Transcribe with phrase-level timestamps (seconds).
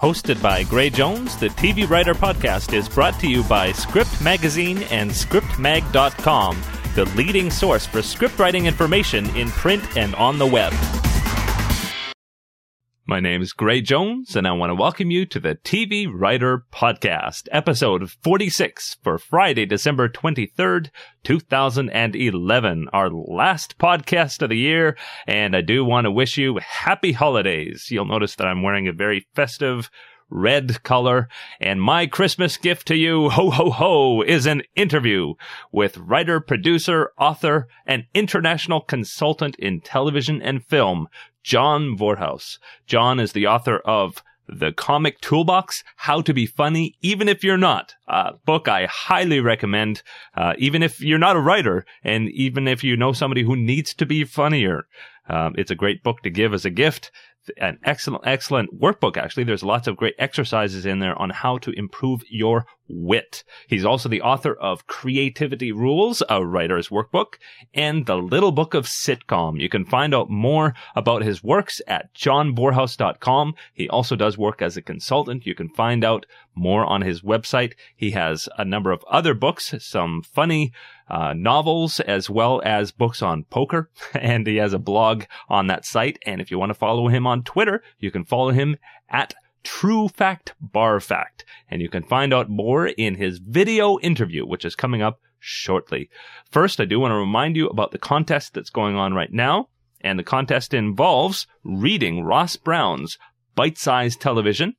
[0.00, 4.82] Hosted by Gray Jones, the TV Writer Podcast is brought to you by Script Magazine
[4.90, 6.62] and ScriptMag.com,
[6.94, 10.74] the leading source for script writing information in print and on the web.
[13.08, 16.64] My name is Gray Jones, and I want to welcome you to the TV Writer
[16.72, 20.90] Podcast, episode 46 for Friday, December 23rd,
[21.22, 24.98] 2011, our last podcast of the year.
[25.24, 27.92] And I do want to wish you happy holidays.
[27.92, 29.88] You'll notice that I'm wearing a very festive
[30.28, 31.28] red color.
[31.60, 35.34] And my Christmas gift to you, ho ho ho, is an interview
[35.70, 41.06] with writer, producer, author, and international consultant in television and film,
[41.46, 42.58] John Vorhaus.
[42.88, 47.56] John is the author of the Comic Toolbox, How to Be Funny, Even If You're
[47.56, 47.94] Not.
[48.08, 50.02] A book I highly recommend,
[50.36, 53.94] uh, even if you're not a writer, and even if you know somebody who needs
[53.94, 54.88] to be funnier.
[55.28, 57.12] Um, it's a great book to give as a gift
[57.58, 59.44] an excellent, excellent workbook, actually.
[59.44, 63.44] There's lots of great exercises in there on how to improve your wit.
[63.68, 67.34] He's also the author of Creativity Rules, a writer's workbook,
[67.74, 69.60] and The Little Book of Sitcom.
[69.60, 73.54] You can find out more about his works at johnvorhaus.com.
[73.74, 75.46] He also does work as a consultant.
[75.46, 77.74] You can find out more on his website.
[77.94, 80.72] He has a number of other books, some funny
[81.08, 83.90] uh, novels, as well as books on poker.
[84.14, 86.18] And he has a blog on that site.
[86.26, 88.76] And if you want to follow him on Twitter, you can follow him
[89.08, 89.34] at
[89.66, 91.44] True Fact Bar Fact.
[91.68, 96.08] And you can find out more in his video interview, which is coming up shortly.
[96.48, 99.68] First, I do want to remind you about the contest that's going on right now.
[100.00, 103.18] And the contest involves reading Ross Brown's
[103.56, 104.74] Byte-Sized television.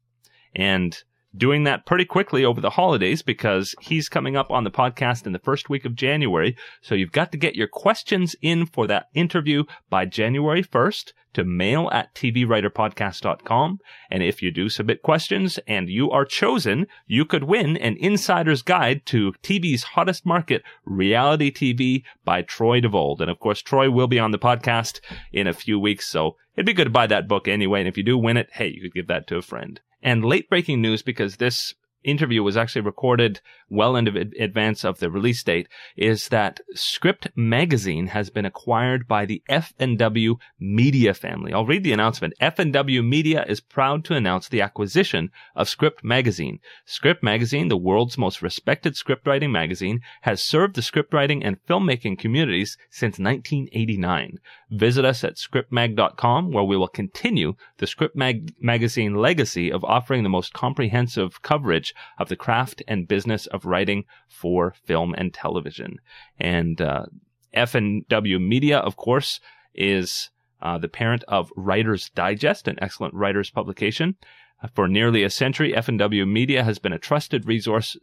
[0.56, 0.98] And
[1.36, 5.34] doing that pretty quickly over the holidays because he's coming up on the podcast in
[5.34, 6.56] the first week of January.
[6.81, 11.44] So you've got to get your questions in for that interview by January 1st to
[11.44, 13.80] mail at tvwriterpodcast.com.
[14.09, 18.64] And if you do submit questions and you are chosen, you could win an insider's
[18.64, 23.19] guide to TV's hottest market, reality TV by Troy DeVolld.
[23.19, 25.00] And of course, Troy will be on the podcast
[25.31, 26.07] in a few weeks.
[26.07, 27.81] So it'd be good to buy that book anyway.
[27.81, 29.79] And if you do win it, hey, you could give that to a friend.
[30.07, 31.73] And late breaking news because this
[32.03, 34.08] interview was actually recorded well in
[34.40, 40.38] advance of the release date is that Script Magazine has been acquired by the F&W
[40.59, 41.53] Media family.
[41.53, 42.34] I'll read the announcement.
[42.40, 46.59] F&W Media is proud to announce the acquisition of Script Magazine.
[46.85, 52.78] Script Magazine, the world's most respected scriptwriting magazine, has served the scriptwriting and filmmaking communities
[52.90, 54.40] since 1989.
[54.69, 60.24] Visit us at scriptmag.com where we will continue the Script Mag- Magazine legacy of offering
[60.24, 61.87] the most comprehensive coverage
[62.18, 65.98] of the craft and business of writing for film and television.
[66.40, 67.06] And uh,
[67.53, 69.40] F&W Media, of course,
[69.74, 70.30] is
[70.62, 74.16] uh, the parent of Writer's Digest, an excellent writer's publication.
[74.62, 77.96] Uh, for nearly a century, F&W Media has been a trusted resource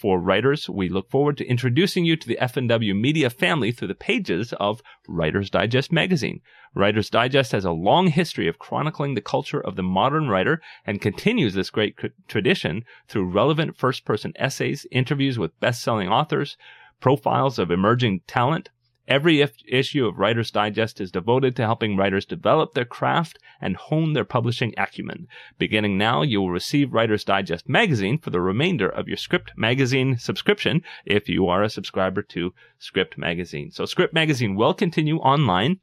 [0.00, 0.66] for writers.
[0.66, 4.80] We look forward to introducing you to the F&W media family through the pages of
[5.06, 6.40] Writer's Digest magazine.
[6.74, 11.02] Writer's Digest has a long history of chronicling the culture of the modern writer and
[11.02, 16.56] continues this great tradition through relevant first-person essays, interviews with best-selling authors,
[17.00, 18.70] profiles of emerging talent,
[19.10, 24.12] Every issue of Writer's Digest is devoted to helping writers develop their craft and hone
[24.12, 25.26] their publishing acumen.
[25.58, 30.16] Beginning now, you will receive Writer's Digest magazine for the remainder of your Script magazine
[30.16, 33.72] subscription if you are a subscriber to Script magazine.
[33.72, 35.80] So Script magazine will continue online.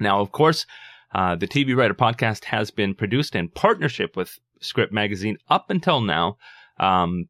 [0.00, 0.66] Now, of course,
[1.14, 6.00] uh, the TV Writer podcast has been produced in partnership with Script magazine up until
[6.00, 6.36] now.
[6.80, 7.28] Um,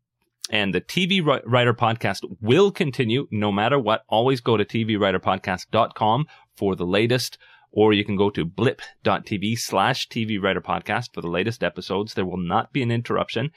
[0.50, 4.02] and the TV Writer Podcast will continue no matter what.
[4.08, 7.38] Always go to tvwriterpodcast.com for the latest,
[7.70, 12.14] or you can go to blip.tv slash TV Writer Podcast for the latest episodes.
[12.14, 13.52] There will not be an interruption.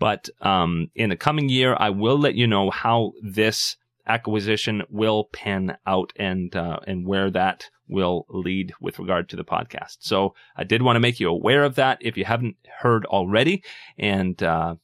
[0.00, 5.28] But um, in the coming year, I will let you know how this acquisition will
[5.32, 9.98] pan out and uh, and where that will lead with regard to the podcast.
[10.00, 13.62] So I did want to make you aware of that if you haven't heard already,
[13.96, 14.76] and uh,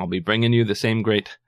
[0.00, 1.38] I'll be bringing you the same great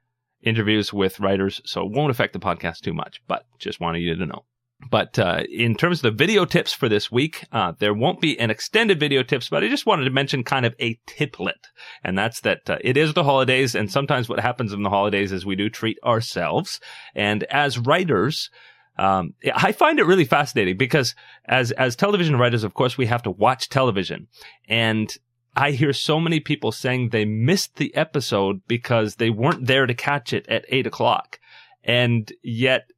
[0.43, 4.14] interviews with writers, so it won't affect the podcast too much, but just wanted you
[4.14, 4.44] to know.
[4.90, 8.38] But uh, in terms of the video tips for this week, uh, there won't be
[8.38, 11.69] an extended video tips, but I just wanted to mention kind of a tiplet.
[12.02, 15.32] And that's that uh, it is the holidays, and sometimes what happens in the holidays
[15.32, 16.81] is we do treat ourselves.
[17.14, 18.50] And as writers,
[18.99, 21.14] um, I find it really fascinating because
[21.46, 24.26] as as television writers, of course, we have to watch television,
[24.69, 25.16] and
[25.54, 29.94] I hear so many people saying they missed the episode because they weren't there to
[29.94, 31.38] catch it at eight o'clock.
[31.84, 32.90] And yet,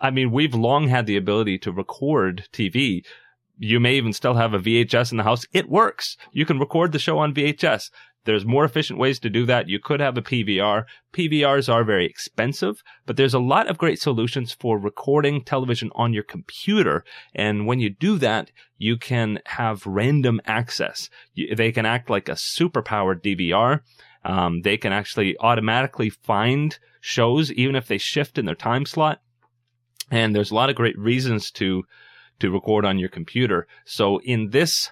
[0.00, 3.02] I mean, we've long had the ability to record TV
[3.58, 5.44] you may even still have a VHS in the house.
[5.52, 6.16] It works.
[6.32, 7.90] You can record the show on VHS.
[8.24, 9.68] There's more efficient ways to do that.
[9.68, 10.84] You could have a PVR.
[11.12, 16.12] PVRs are very expensive, but there's a lot of great solutions for recording television on
[16.12, 17.04] your computer.
[17.34, 21.08] And when you do that, you can have random access.
[21.36, 23.80] They can act like a superpowered DVR.
[24.24, 29.20] Um, they can actually automatically find shows even if they shift in their time slot.
[30.10, 31.84] And there's a lot of great reasons to
[32.38, 33.66] to record on your computer.
[33.84, 34.90] So in this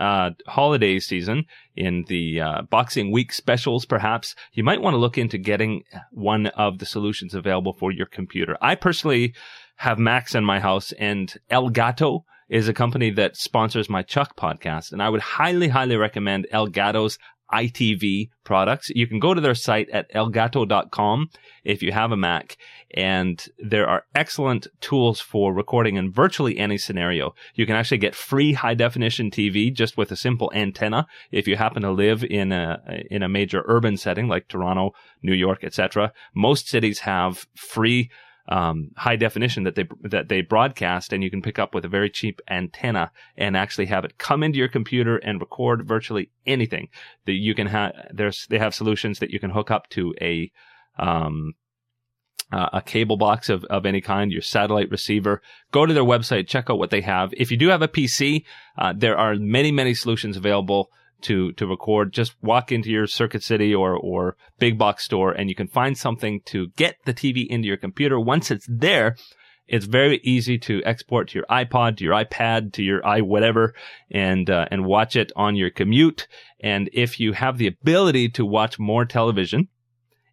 [0.00, 1.44] uh, holiday season,
[1.74, 6.46] in the uh, Boxing Week specials, perhaps, you might want to look into getting one
[6.48, 8.56] of the solutions available for your computer.
[8.60, 9.34] I personally
[9.76, 14.92] have Macs in my house, and Elgato is a company that sponsors my Chuck podcast,
[14.92, 17.18] and I would highly, highly recommend Elgato's
[17.52, 18.90] EyeTV products.
[18.90, 21.30] You can go to their site at elgato.com
[21.64, 22.56] if you have a Mac,
[22.94, 27.34] and there are excellent tools for recording in virtually any scenario.
[27.54, 31.56] You can actually get free high definition TV just with a simple antenna if you
[31.56, 36.12] happen to live in a in a major urban setting like Toronto, New York, etc.
[36.34, 38.10] Most cities have free
[38.48, 41.88] um, high definition that they that they broadcast, and you can pick up with a
[41.88, 46.88] very cheap antenna and actually have it come into your computer and record virtually anything
[47.24, 47.92] that you can have.
[48.12, 50.50] There's they have solutions that you can hook up to a
[50.98, 51.54] um,
[52.52, 55.42] uh, a cable box of, of any kind, your satellite receiver.
[55.72, 57.34] Go to their website, check out what they have.
[57.36, 58.44] If you do have a PC,
[58.78, 60.90] uh, there are many, many solutions available
[61.22, 65.48] to to record, just walk into your Circuit City or or big box store and
[65.48, 68.18] you can find something to get the TV into your computer.
[68.18, 69.16] Once it's there,
[69.68, 73.74] it's very easy to export to your iPod, to your iPad, to your i whatever,
[74.10, 76.28] and uh, and watch it on your commute.
[76.60, 79.68] And if you have the ability to watch more television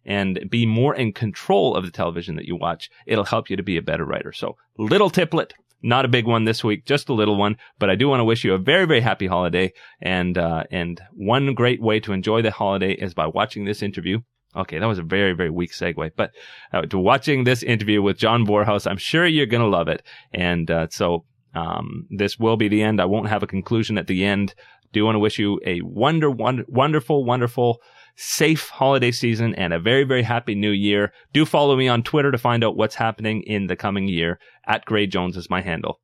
[0.04, 3.62] and be more in control of the television that you watch, it'll help you to
[3.62, 4.32] be a better writer.
[4.32, 5.52] So, little tiplet
[5.84, 8.24] not a big one this week, just a little one, but I do want to
[8.24, 9.72] wish you a very, very happy holiday.
[10.00, 14.20] And, uh, and one great way to enjoy the holiday is by watching this interview.
[14.56, 16.30] Okay, that was a very, very weak segue, but
[16.72, 20.02] uh, to watching this interview with John Vorhaus, I'm sure you're going to love it.
[20.32, 23.00] And, uh, so, um, this will be the end.
[23.00, 24.54] I won't have a conclusion at the end.
[24.92, 27.80] Do want to wish you a wonder, wonder, wonderful, wonderful
[28.16, 31.12] safe holiday season and a very, very happy new year.
[31.32, 34.38] Do follow me on Twitter to find out what's happening in the coming year.
[34.66, 36.00] At Gray Jones is my handle.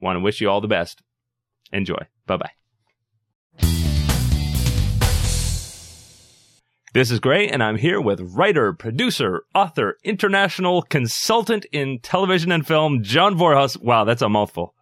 [0.00, 1.02] Want to wish you all the best.
[1.72, 2.06] Enjoy.
[2.26, 2.50] Bye bye.
[6.94, 12.66] This is Gray, and I'm here with writer, producer, author, international consultant in television and
[12.66, 13.80] film, John Vorhaus.
[13.80, 14.74] Wow, that's a mouthful.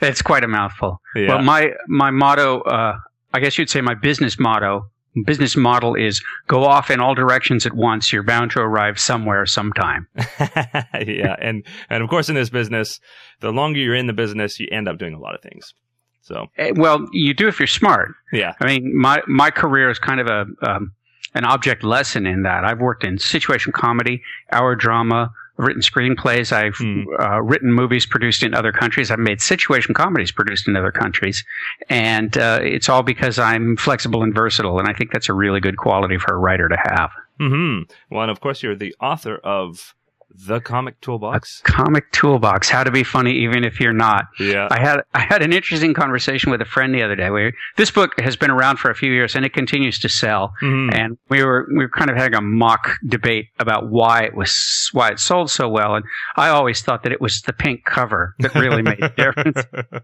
[0.00, 1.00] It's quite a mouthful.
[1.14, 1.28] Yeah.
[1.28, 2.98] Well, my my motto, uh,
[3.32, 4.90] I guess you'd say my business motto
[5.24, 8.12] business model is go off in all directions at once.
[8.12, 10.06] You're bound to arrive somewhere sometime.
[10.16, 11.36] yeah.
[11.40, 12.98] And, and of course, in this business,
[13.40, 15.74] the longer you're in the business, you end up doing a lot of things.
[16.22, 18.12] So, eh, well, you do if you're smart.
[18.32, 18.54] Yeah.
[18.60, 20.92] I mean, my, my career is kind of a, um,
[21.34, 22.64] an object lesson in that.
[22.64, 26.52] I've worked in situation comedy, hour drama, written screenplays.
[26.52, 27.04] I've mm.
[27.20, 29.10] uh, written movies produced in other countries.
[29.10, 31.44] I've made situation comedies produced in other countries.
[31.88, 34.78] And uh, it's all because I'm flexible and versatile.
[34.78, 37.10] And I think that's a really good quality for a writer to have.
[37.40, 37.92] Mm-hmm.
[38.10, 39.94] Well, and of course, you're the author of
[40.34, 41.60] the comic toolbox.
[41.60, 42.68] A comic toolbox.
[42.68, 44.26] How to be funny even if you're not.
[44.38, 44.68] Yeah.
[44.70, 47.30] I had I had an interesting conversation with a friend the other day.
[47.30, 50.52] Where this book has been around for a few years and it continues to sell.
[50.62, 50.98] Mm-hmm.
[50.98, 54.88] And we were we were kind of having a mock debate about why it was
[54.92, 55.94] why it sold so well.
[55.94, 56.04] And
[56.36, 59.62] I always thought that it was the pink cover that really made a difference.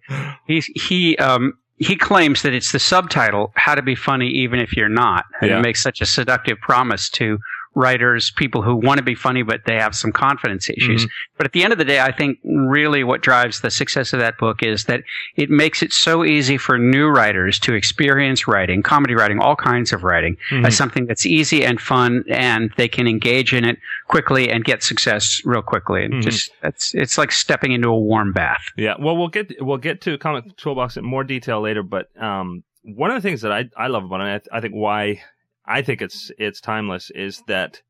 [0.46, 4.76] he he um he claims that it's the subtitle, How to Be Funny Even If
[4.76, 5.24] You're Not.
[5.40, 5.58] And yeah.
[5.58, 7.38] it makes such a seductive promise to
[7.74, 11.02] writers, people who want to be funny, but they have some confidence issues.
[11.02, 11.36] Mm-hmm.
[11.36, 14.18] But at the end of the day, I think really what drives the success of
[14.18, 15.02] that book is that
[15.36, 19.92] it makes it so easy for new writers to experience writing, comedy writing, all kinds
[19.92, 20.66] of writing mm-hmm.
[20.66, 24.82] as something that's easy and fun and they can engage in it quickly and get
[24.82, 26.04] success real quickly.
[26.04, 26.22] And mm-hmm.
[26.22, 28.64] just, it's, it's like stepping into a warm bath.
[28.76, 28.94] Yeah.
[28.98, 33.10] Well, we'll get, we'll get to comic toolbox in more detail later, but, um, one
[33.10, 35.20] of the things that I, I love about it, I, th- I think why
[35.68, 37.82] I think it's it's timeless is that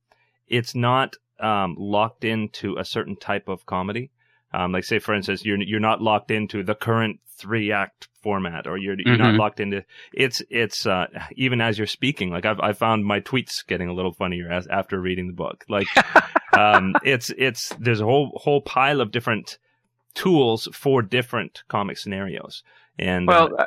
[0.48, 4.10] it's not um, locked into a certain type of comedy.
[4.52, 8.66] Um, like say for instance, you're you're not locked into the current three act format,
[8.66, 9.22] or you're you're mm-hmm.
[9.22, 11.06] not locked into it's it's uh,
[11.36, 12.30] even as you're speaking.
[12.30, 15.64] Like I've I found my tweets getting a little funnier as after reading the book.
[15.68, 15.86] Like
[16.56, 19.58] um, it's it's there's a whole whole pile of different
[20.14, 22.64] tools for different comic scenarios.
[22.98, 23.64] And well, uh,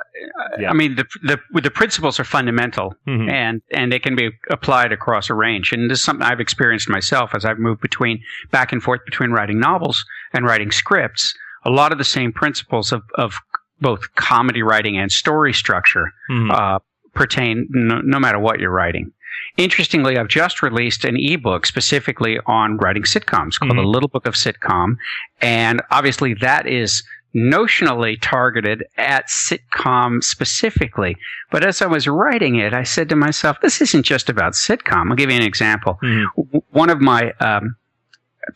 [0.59, 0.69] yeah.
[0.69, 3.29] I mean, the, the the principles are fundamental, mm-hmm.
[3.29, 5.71] and and they can be applied across a range.
[5.71, 8.21] And this is something I've experienced myself as I've moved between
[8.51, 11.33] back and forth between writing novels and writing scripts.
[11.63, 13.35] A lot of the same principles of of
[13.79, 16.51] both comedy writing and story structure mm-hmm.
[16.51, 16.79] uh,
[17.13, 19.11] pertain no, no, matter what you're writing.
[19.57, 23.77] Interestingly, I've just released an ebook specifically on writing sitcoms called mm-hmm.
[23.77, 24.95] The Little Book of Sitcom.
[25.41, 27.03] And obviously that is
[27.35, 31.15] notionally targeted at sitcom specifically.
[31.49, 35.09] But as I was writing it, I said to myself, this isn't just about sitcom.
[35.09, 35.99] I'll give you an example.
[36.03, 36.57] Mm-hmm.
[36.71, 37.75] One of my um,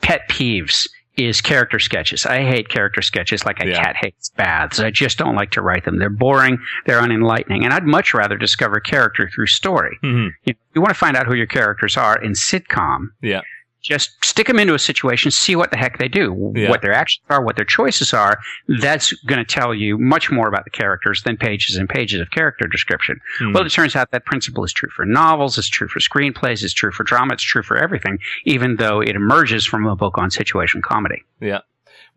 [0.02, 2.26] pet peeves is character sketches.
[2.26, 3.82] I hate character sketches like a yeah.
[3.82, 4.82] cat hates baths.
[4.82, 5.98] I just don't like to write them.
[5.98, 6.58] They're boring.
[6.86, 7.64] They're unenlightening.
[7.64, 9.98] And I'd much rather discover character through story.
[10.04, 10.36] Mm-hmm.
[10.44, 13.08] You, you, want to find out who your characters are in sitcom.
[13.22, 13.42] Yeah
[13.86, 16.70] just stick them into a situation, see what the heck they do, yeah.
[16.70, 18.40] what their actions are, what their choices are.
[18.68, 22.32] That's going to tell you much more about the characters than pages and pages of
[22.32, 23.20] character description.
[23.40, 23.54] Mm.
[23.54, 26.74] Well, it turns out that principle is true for novels, it's true for screenplays, it's
[26.74, 30.32] true for drama, it's true for everything, even though it emerges from a book on
[30.32, 31.22] situation comedy.
[31.40, 31.60] Yeah.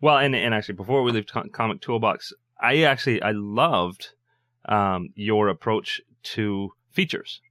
[0.01, 4.09] Well, and, and actually, before we leave Comic Toolbox, I actually, I loved
[4.65, 7.41] um, your approach to features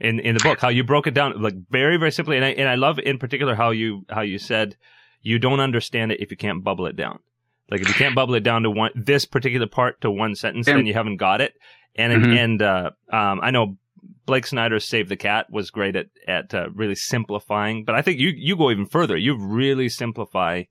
[0.00, 2.50] in in the book how you broke it down like very very simply and I
[2.50, 4.76] and I love in particular how you how you said
[5.22, 7.20] you don't understand it if you can't bubble it down.
[7.70, 10.66] Like if you can't bubble it down to one this particular part to one sentence,
[10.66, 11.54] then you haven't got it.
[11.94, 12.32] And mm-hmm.
[12.32, 13.78] and uh, um, I know
[14.26, 18.18] Blake Snyder's Save the Cat was great at at uh, really simplifying, but I think
[18.18, 19.16] you you go even further.
[19.16, 20.64] You really simplify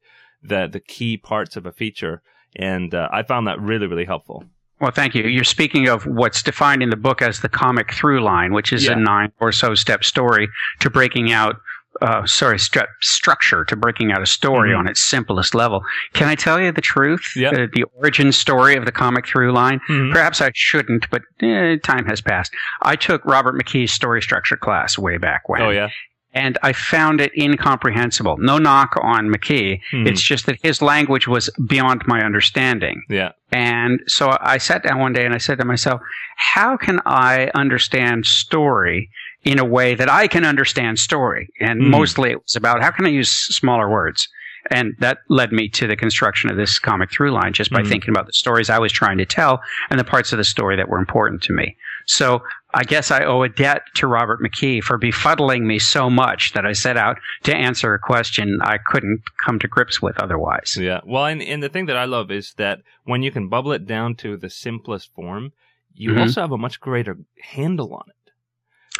[0.43, 2.21] the the key parts of a feature,
[2.55, 4.43] and uh, I found that really really helpful.
[4.81, 5.23] Well, thank you.
[5.23, 8.85] You're speaking of what's defined in the book as the comic through line, which is
[8.85, 8.93] yeah.
[8.93, 11.57] a nine or so step story to breaking out
[12.01, 14.79] uh, sorry, stru- structure to breaking out a story mm-hmm.
[14.79, 15.83] on its simplest level.
[16.13, 17.33] Can I tell you the truth?
[17.35, 17.53] Yep.
[17.53, 19.79] Uh, the origin story of the comic through line?
[19.89, 20.13] Mm-hmm.
[20.13, 22.53] Perhaps I shouldn't, but eh, time has passed.
[22.81, 25.61] I took Robert McKee's story structure class way back when.
[25.61, 25.89] Oh, yeah
[26.33, 28.37] and I found it incomprehensible.
[28.37, 29.81] No knock on McKee.
[29.91, 30.07] Hmm.
[30.07, 33.03] It's just that his language was beyond my understanding.
[33.09, 33.31] Yeah.
[33.51, 36.01] And so I sat down one day and I said to myself,
[36.37, 39.09] how can I understand story
[39.43, 41.49] in a way that I can understand story?
[41.59, 41.89] And hmm.
[41.89, 44.29] mostly it was about how can I use smaller words?
[44.69, 47.91] And that led me to the construction of this comic through line just by mm
[47.91, 49.59] thinking about the stories I was trying to tell
[49.89, 51.75] and the parts of the story that were important to me.
[52.05, 52.41] So
[52.73, 56.65] I guess I owe a debt to Robert McKee for befuddling me so much that
[56.65, 60.77] I set out to answer a question I couldn't come to grips with otherwise.
[60.79, 61.01] Yeah.
[61.05, 63.85] Well, and, and the thing that I love is that when you can bubble it
[63.85, 65.51] down to the simplest form,
[65.93, 66.21] you mm-hmm.
[66.21, 68.15] also have a much greater handle on it.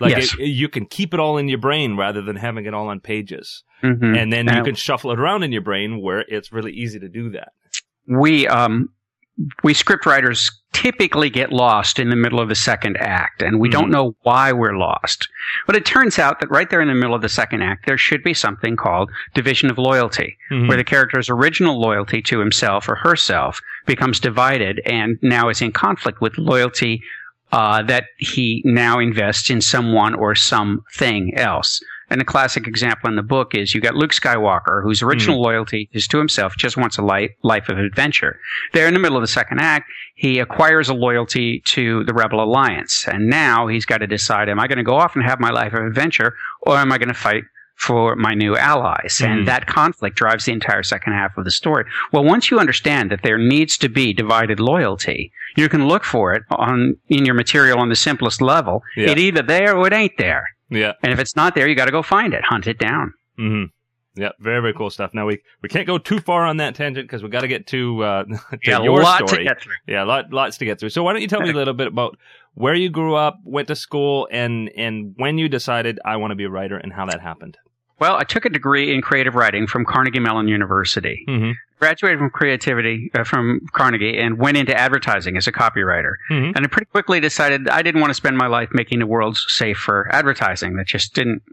[0.01, 0.33] Like yes.
[0.39, 2.99] it, you can keep it all in your brain rather than having it all on
[2.99, 3.63] pages.
[3.83, 4.15] Mm-hmm.
[4.15, 7.09] And then you can shuffle it around in your brain where it's really easy to
[7.09, 7.53] do that.
[8.07, 8.89] We, um,
[9.63, 13.67] we script writers typically get lost in the middle of the second act and we
[13.67, 13.79] mm-hmm.
[13.79, 15.27] don't know why we're lost.
[15.67, 17.97] But it turns out that right there in the middle of the second act, there
[17.97, 20.67] should be something called division of loyalty, mm-hmm.
[20.67, 25.71] where the character's original loyalty to himself or herself becomes divided and now is in
[25.71, 27.01] conflict with loyalty
[27.51, 31.81] uh, that he now invests in someone or something else.
[32.11, 35.43] And a classic example in the book is you got Luke Skywalker, whose original mm.
[35.43, 38.37] loyalty is to himself, just wants a life, life of adventure.
[38.73, 42.43] There in the middle of the second act, he acquires a loyalty to the Rebel
[42.43, 43.07] Alliance.
[43.07, 45.51] And now he's got to decide, am I going to go off and have my
[45.51, 47.45] life of adventure or am I going to fight
[47.81, 49.21] for my new allies.
[49.23, 49.45] And hmm.
[49.45, 51.85] that conflict drives the entire second half of the story.
[52.11, 56.31] Well, once you understand that there needs to be divided loyalty, you can look for
[56.33, 58.83] it on, in your material on the simplest level.
[58.95, 59.09] Yeah.
[59.09, 60.49] It either there or it ain't there.
[60.71, 60.93] Yeah.
[61.03, 63.13] And if it's not there, you got to go find it, hunt it down.
[63.37, 63.65] Mm-hmm.
[64.15, 65.13] Yeah, very very cool stuff.
[65.13, 67.67] Now we we can't go too far on that tangent because we got to get
[67.67, 69.37] to, uh, to yeah, your story.
[69.37, 69.75] To get through.
[69.87, 70.89] Yeah, lot, lots to get through.
[70.89, 72.17] So why don't you tell me a little bit about
[72.55, 76.35] where you grew up, went to school, and and when you decided I want to
[76.35, 77.57] be a writer and how that happened?
[78.01, 81.23] Well, I took a degree in creative writing from Carnegie Mellon University.
[81.29, 81.51] Mm-hmm.
[81.79, 86.15] Graduated from creativity uh, from Carnegie and went into advertising as a copywriter.
[86.31, 86.53] Mm-hmm.
[86.55, 89.37] And I pretty quickly decided I didn't want to spend my life making the world
[89.37, 90.77] safe for advertising.
[90.77, 91.43] That just didn't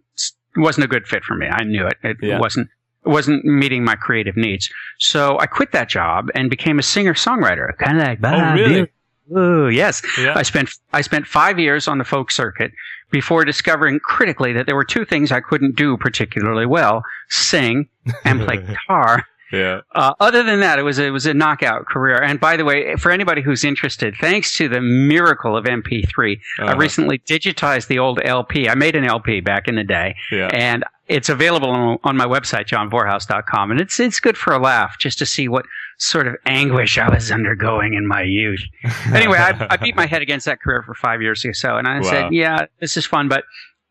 [0.57, 1.47] wasn't a good fit for me.
[1.47, 1.99] I knew it.
[2.03, 2.41] It yeah.
[2.41, 2.71] wasn't
[3.05, 4.71] it wasn't meeting my creative needs.
[4.99, 7.77] So I quit that job and became a singer songwriter.
[7.77, 8.91] Kind of like, oh, really?
[9.37, 10.03] Ooh, yes.
[10.19, 10.35] Yeah.
[10.37, 12.73] I spent I spent five years on the folk circuit
[13.11, 17.89] before discovering critically that there were two things I couldn't do particularly well: sing
[18.25, 18.57] and play
[18.89, 19.25] guitar.
[19.53, 19.81] Yeah.
[19.95, 22.23] Uh, other than that, it was it was a knockout career.
[22.23, 26.67] And by the way, for anybody who's interested, thanks to the miracle of MP3, uh-huh.
[26.67, 28.69] I recently digitized the old LP.
[28.69, 30.49] I made an LP back in the day, yeah.
[30.53, 33.71] and it's available on, on my website, johnvorhaus.com.
[33.71, 35.65] And it's, it's good for a laugh just to see what
[35.99, 38.61] sort of anguish I was undergoing in my youth.
[39.13, 41.77] anyway, I, I, beat my head against that career for five years or so.
[41.77, 42.11] And I wow.
[42.11, 43.45] said, yeah, this is fun, but,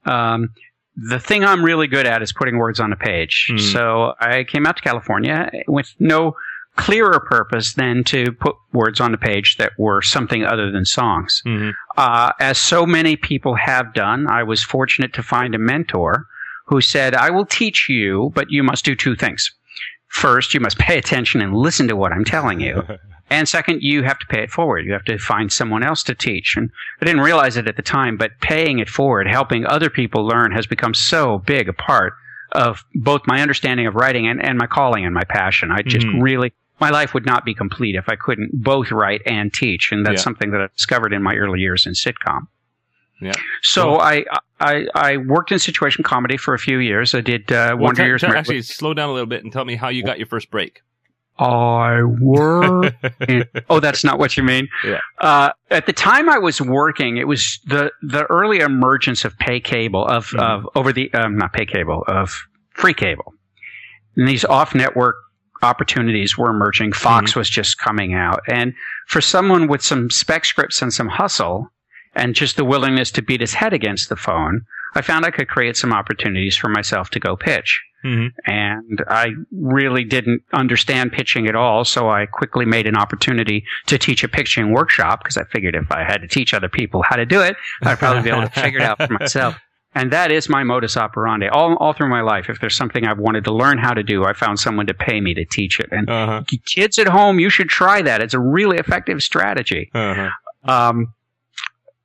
[0.06, 0.50] um,
[0.96, 3.50] the thing I'm really good at is putting words on a page.
[3.52, 3.72] Mm.
[3.72, 6.36] So I came out to California with no
[6.76, 11.42] clearer purpose than to put words on the page that were something other than songs.
[11.46, 11.72] Mm-hmm.
[11.98, 16.28] Uh, as so many people have done, I was fortunate to find a mentor
[16.68, 19.52] who said, I will teach you, but you must do two things.
[20.08, 22.84] First, you must pay attention and listen to what I'm telling you.
[23.30, 24.86] And second, you have to pay it forward.
[24.86, 26.56] You have to find someone else to teach.
[26.56, 26.72] And
[27.02, 30.54] I didn't realize it at the time, but paying it forward, helping other people learn
[30.54, 32.14] has become so big a part
[32.54, 35.72] of both my understanding of writing and, and my calling and my passion.
[35.74, 36.22] I just Mhm.
[36.22, 39.92] really, my life would not be complete if I couldn't both write and teach.
[39.92, 40.24] And that's Yeah.
[40.24, 42.48] something that I discovered in my early years in sitcom.
[43.22, 43.34] Yeah.
[43.64, 43.98] So Cool.
[44.00, 44.26] I,
[44.60, 47.16] I, I worked in situation comedy for a few years.
[47.16, 48.24] I did, uh, Well, Wonder tell- Years.
[48.24, 50.52] Mar- actually, slow down a little bit and tell me how you got your first
[50.52, 50.82] break.
[51.40, 52.96] I worked.
[53.30, 54.68] in- oh, that's not what you mean.
[54.84, 55.00] Yeah.
[55.20, 59.60] Uh, at the time I was working, it was the the early emergence of pay
[59.60, 60.40] cable of Mhm.
[60.40, 62.36] of over the um, not pay cable of
[62.74, 63.34] free cable,
[64.16, 65.16] and these off network
[65.62, 66.94] opportunities were emerging.
[66.94, 68.74] Fox was just coming out, and
[69.08, 71.72] for someone with some spec scripts and some hustle,
[72.18, 74.62] and just the willingness to beat his head against the phone,
[74.96, 78.32] I found I could create some opportunities for myself to go pitch Mhm.
[78.46, 81.84] and I really didn't understand pitching at all.
[81.86, 85.92] So I quickly made an opportunity to teach a pitching workshop because I figured if
[85.92, 88.62] I had to teach other people how to do it, I'd probably be able to
[88.62, 89.56] figure it out for myself.
[89.96, 92.52] And that is my modus operandi all, all through my life.
[92.52, 95.20] If there's something I've wanted to learn how to do, I found someone to pay
[95.22, 95.88] me to teach it.
[95.92, 96.44] And Uh-huh.
[96.68, 98.22] kids at home, you should try that.
[98.22, 99.90] It's a really effective strategy.
[99.96, 100.30] Uh-huh.
[100.72, 101.08] Um,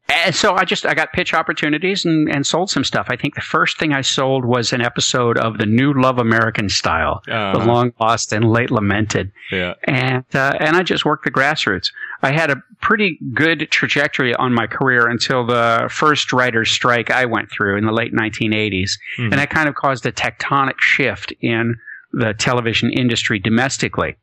[0.08, 3.06] and so I just I got pitch opportunities and, and sold some stuff.
[3.08, 6.68] I think the first thing I sold was an episode of the New Love American
[6.68, 7.64] Style, the Uh-huh.
[7.66, 9.74] long lost and late lamented, Yeah.
[9.84, 11.90] and uh, and I just worked the grassroots.
[12.22, 17.24] I had a pretty good trajectory on my career until the first writers' strike I
[17.24, 19.24] went through in the late 1980s, Mhm.
[19.24, 21.76] and that kind of caused a tectonic shift in
[22.12, 24.16] the television industry domestically.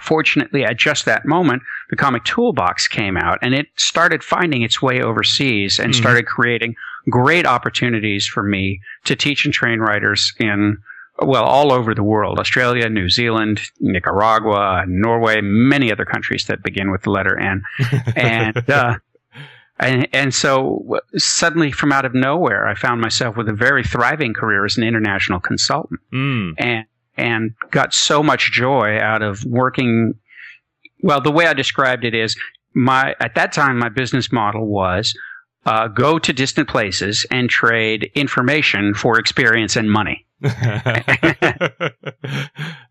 [0.00, 4.80] Fortunately, at just that moment, the comic toolbox came out and it started finding its
[4.80, 5.96] way overseas and Mhm.
[5.96, 6.74] started creating
[7.10, 10.76] great opportunities for me to teach and train writers in,
[11.20, 16.90] well, all over the world Australia, New Zealand, Nicaragua, Norway, many other countries that begin
[16.90, 17.62] with the letter N.
[18.16, 18.94] And, uh,
[19.80, 24.34] and, and so suddenly from out of nowhere, I found myself with a very thriving
[24.34, 26.54] career as an international consultant Mm.
[26.58, 26.84] and
[27.18, 30.14] and got so much joy out of working.
[31.02, 32.36] Well, the way I described it is
[32.74, 35.14] my at that time my business model was
[35.66, 41.90] uh, go to distant places and trade information for experience and money, yeah.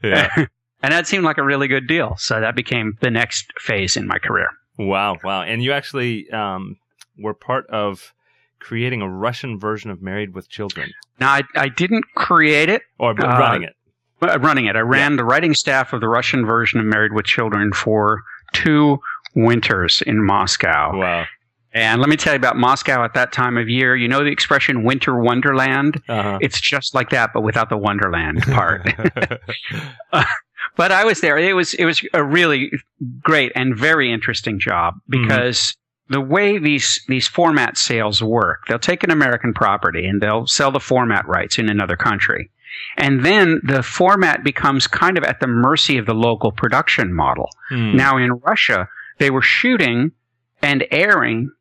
[0.04, 2.16] and that seemed like a really good deal.
[2.18, 4.50] So that became the next phase in my career.
[4.78, 5.18] Wow.
[5.24, 5.42] Wow.
[5.42, 6.78] And you actually um,
[7.18, 8.14] were part of
[8.60, 13.12] creating a Russian version of Married with Children Now I, I didn't create it, or
[13.12, 13.76] Uh, running it.
[14.22, 14.76] Uh, running it.
[14.76, 19.00] I ran the writing staff of the Russian version of Married with Children for two
[19.36, 20.98] winters in Moscow.
[20.98, 21.26] Wow.
[21.74, 23.96] And let me tell you about Moscow at that time of year.
[23.96, 26.02] You know the expression winter wonderland?
[26.10, 26.40] Uh-huh.
[26.42, 28.88] It's just like that, but without the wonderland part.
[30.76, 31.38] but I was there.
[31.38, 32.72] It was, it was a really
[33.22, 35.76] great and very interesting job because
[36.10, 40.72] the way these, these format sales work, they'll take an American property and they'll sell
[40.72, 42.50] the format rights in another country.
[42.98, 47.50] And then the format becomes kind of at the mercy of the local production model.
[47.70, 47.96] Hmm.
[47.96, 48.88] Now in Russia,
[49.20, 50.12] they were shooting
[50.62, 51.52] and airing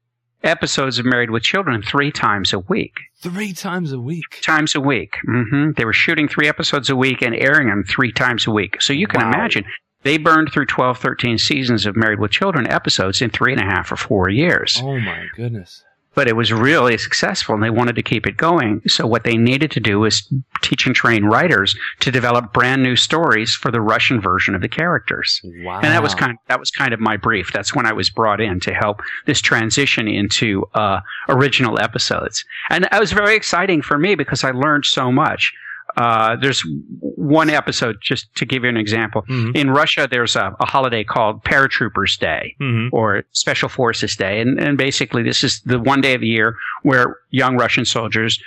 [0.43, 2.99] episodes of Married with Children three times a week.
[3.21, 4.41] Three times a week.
[4.43, 5.17] Times a week.
[5.25, 8.81] hmm They were shooting three episodes a week and airing them three times a week.
[8.83, 9.29] So you can Wow.
[9.33, 9.65] imagine
[10.03, 13.65] they burned through 12, 13 seasons of Married with Children episodes in three and a
[13.65, 14.81] half or four years.
[14.85, 15.83] Oh my goodness.
[16.17, 18.83] But it was really successful and they wanted to keep it going.
[18.89, 20.27] So what they needed to do was
[20.63, 24.69] teach and train writers to develop brand new stories for the Russian version of the
[24.69, 25.41] characters.
[25.45, 25.77] Wow.
[25.77, 27.53] And that was kind of, that was kind of my brief.
[27.53, 32.85] That's when I was brought in to help this transition into uh, original episodes, and
[32.85, 35.53] that was very exciting for me because I learned so much.
[35.97, 36.63] Uh, there's
[37.01, 39.23] one episode, just to give you an example.
[39.29, 39.57] Mhm.
[39.57, 42.91] In Russia, there's a, a holiday called Paratroopers Day Mhm.
[42.93, 46.57] or Special Forces Day, and, and basically this is the one day of the year
[46.83, 48.39] where young Russian soldiers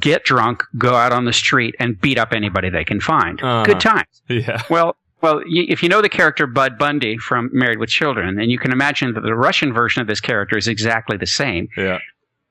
[0.00, 3.40] get drunk, go out on the street, and beat up anybody they can find.
[3.42, 3.62] Uh-huh.
[3.64, 4.06] Good times.
[4.28, 4.60] Yeah.
[4.70, 8.58] Well, well, if you know the character Bud Bundy from Married with Children, then you
[8.58, 11.68] can imagine that the Russian version of this character is exactly the same.
[11.76, 11.98] Yeah.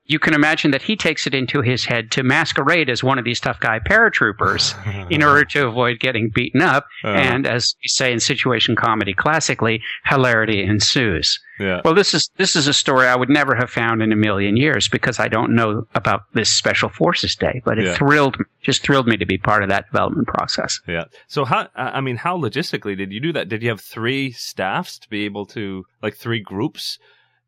[0.06, 3.24] You can imagine that he takes it into his head to masquerade as one of
[3.24, 4.74] these tough guy paratroopers
[5.10, 6.86] in order to avoid getting beaten up.
[7.02, 11.40] Uh, and as we say in situation comedy classically, hilarity ensues.
[11.58, 11.80] Yeah.
[11.84, 14.56] Well, this is this is a story I would never have found in a million
[14.56, 17.94] years because I don't know about this Special Forces Day, but it yeah.
[17.94, 20.80] thrilled just thrilled me to be part of that development process.
[20.88, 21.04] Yeah.
[21.28, 23.48] So how I mean, how logistically did you do that?
[23.48, 26.98] Did you have three staffs to be able to like three groups?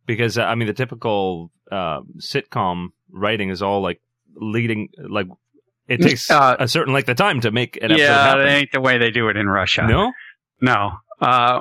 [0.06, 4.00] Because I mean, the typical uh, sitcom writing is all like
[4.34, 5.26] leading like
[5.88, 8.44] it takes uh, a certain length of time to make an episode yeah, happen.
[8.44, 9.86] that ain't the way they do it in Russia.
[9.86, 10.12] No,
[10.60, 10.92] no.
[11.20, 11.60] Uh,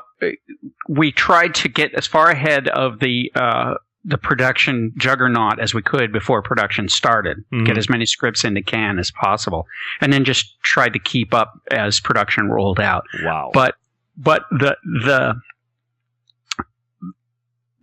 [0.89, 5.81] we tried to get as far ahead of the uh, the production juggernaut as we
[5.81, 7.37] could before production started.
[7.37, 7.63] Mm-hmm.
[7.63, 9.65] Get as many scripts into can as possible,
[10.01, 13.05] and then just tried to keep up as production rolled out.
[13.23, 13.51] Wow!
[13.53, 13.75] But
[14.17, 15.35] but the the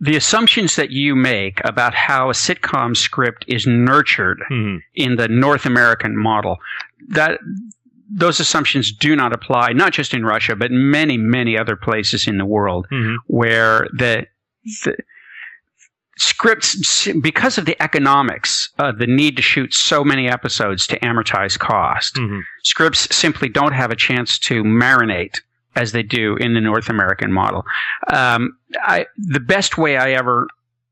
[0.03, 4.77] the assumptions that you make about how a sitcom script is nurtured mm-hmm.
[4.95, 6.57] in the North American model
[7.07, 7.39] that
[8.11, 12.37] those assumptions do not apply not just in Russia but many many other places in
[12.37, 13.15] the world mm-hmm.
[13.27, 14.25] where the,
[14.83, 14.97] the
[16.17, 21.57] scripts because of the economics uh, the need to shoot so many episodes to amortize
[21.57, 22.39] cost mm-hmm.
[22.63, 25.39] scripts simply don't have a chance to marinate
[25.75, 27.65] as they do in the North American model.
[28.11, 30.47] Um, I, the best way I ever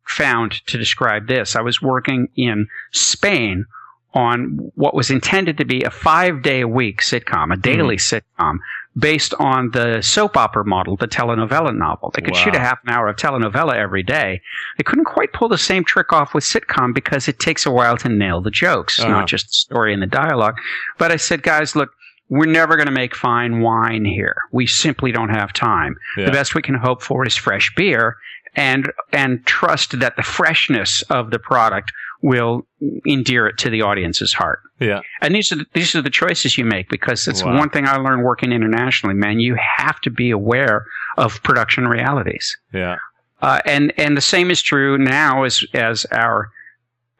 [0.07, 3.65] found to describe this, I was working in Spain
[4.13, 8.21] on what was intended to be a five day a week sitcom, a daily mm.
[8.39, 8.57] sitcom,
[8.97, 12.11] based on the soap opera model, the telenovela novel.
[12.13, 12.39] They could wow.
[12.39, 14.41] shoot a half an hour of telenovela every day.
[14.77, 17.95] They couldn't quite pull the same trick off with sitcom because it takes a while
[17.97, 19.09] to nail the jokes, uh-huh.
[19.09, 20.57] not just the story and the dialogue.
[20.97, 21.91] But I said, guys, look,
[22.31, 24.37] we're never going to make fine wine here.
[24.53, 25.97] We simply don't have time.
[26.17, 26.27] Yeah.
[26.27, 28.15] The best we can hope for is fresh beer
[28.55, 31.91] and and trust that the freshness of the product
[32.21, 32.65] will
[33.05, 34.61] endear it to the audience's heart.
[34.79, 35.01] Yeah.
[35.21, 37.57] And these are the, these are the choices you make because it's wow.
[37.57, 39.41] one thing I learned working internationally, man.
[39.41, 40.85] You have to be aware
[41.17, 42.57] of production realities.
[42.73, 42.95] Yeah.
[43.41, 46.49] Uh, and and the same is true now as as our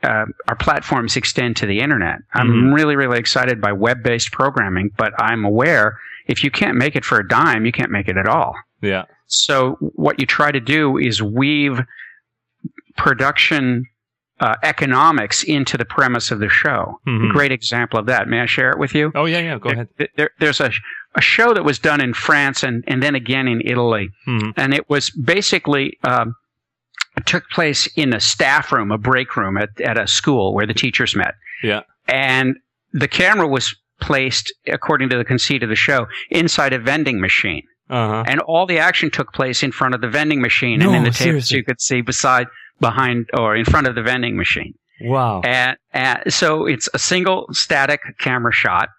[0.04, 2.20] uh, our platforms extend to the internet.
[2.34, 2.74] I'm mm-hmm.
[2.74, 7.06] really, really excited by web based programming, but I'm aware if you can't make it
[7.06, 8.56] for a dime, you can't make it at all.
[8.82, 9.06] Yeah.
[9.28, 11.82] So what you try to do is weave
[12.98, 13.86] production
[14.40, 17.00] uh, economics into the premise of the show.
[17.08, 17.32] Mm-hmm.
[17.32, 18.28] great example of that.
[18.28, 19.12] May I share it with you?
[19.14, 19.60] Oh yeah, yeah.
[19.60, 20.10] Go there, ahead.
[20.18, 20.72] There, there's a
[21.14, 24.50] a show that was done in France and and then again in Italy, mm-hmm.
[24.58, 25.98] and it was basically.
[26.04, 26.36] Um,
[27.26, 30.74] took place in a staff room, a break room at, at a school where the
[30.74, 31.36] teachers met.
[31.64, 31.82] Yeah.
[32.08, 32.56] And
[32.94, 37.64] the camera was placed, according to the conceit of the show, inside a vending machine.
[37.90, 38.24] Uh-huh.
[38.26, 41.04] And all the action took place in front of the vending machine no, and in
[41.04, 42.48] the tables you could see beside,
[42.80, 44.74] behind, or in front of the vending machine.
[45.02, 45.42] Wow.
[45.44, 48.90] And, and so it's a single static camera shot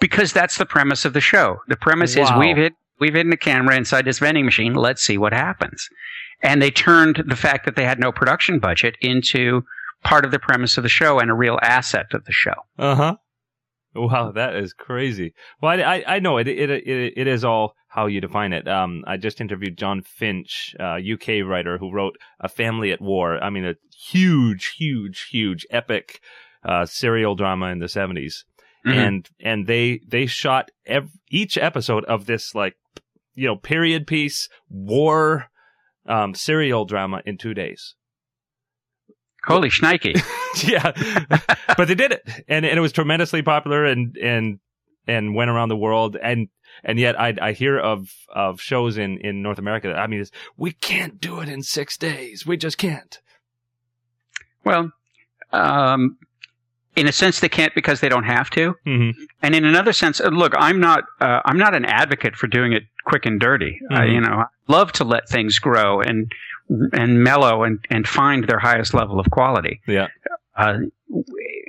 [0.00, 1.58] because that's the premise of the show.
[1.68, 2.22] The premise wow.
[2.22, 4.74] is we've hit, we've hidden the camera inside this vending machine.
[4.74, 5.88] Let's see what happens.
[6.42, 9.62] And they turned the fact that they had no production budget into
[10.04, 12.54] part of the premise of the show and a real asset of the show.
[12.78, 13.16] Uh huh.
[13.94, 15.32] Wow, that is crazy.
[15.62, 18.68] Well, I, I know it, it, it, it is all how you define it.
[18.68, 23.42] Um, I just interviewed John Finch, uh, UK writer who wrote A Family at War.
[23.42, 23.74] I mean, a
[24.10, 26.20] huge, huge, huge epic,
[26.62, 28.44] uh, serial drama in the 70s.
[28.86, 28.90] Mm-hmm.
[28.90, 32.74] And, and they, they shot ev- each episode of this, like,
[33.34, 35.46] you know, period piece, war,
[36.06, 37.94] um, serial drama in two days.
[39.44, 40.20] Holy shnikey.
[40.68, 40.92] yeah.
[41.76, 42.22] but they did it.
[42.48, 44.58] And, and it was tremendously popular and, and,
[45.06, 46.16] and went around the world.
[46.20, 46.48] And,
[46.82, 49.94] and yet I, I hear of, of shows in, in North America.
[49.94, 50.24] I mean,
[50.56, 52.44] we can't do it in six days.
[52.44, 53.20] We just can't.
[54.64, 54.90] Well,
[55.52, 56.18] um,
[56.96, 59.10] in a sense they can't because they don't have to mm-hmm.
[59.42, 62.72] and in another sense uh, look i'm not uh, i'm not an advocate for doing
[62.72, 63.94] it quick and dirty mm-hmm.
[63.94, 66.30] I, you know I love to let things grow and
[66.92, 70.08] and mellow and and find their highest level of quality yeah
[70.56, 70.78] uh,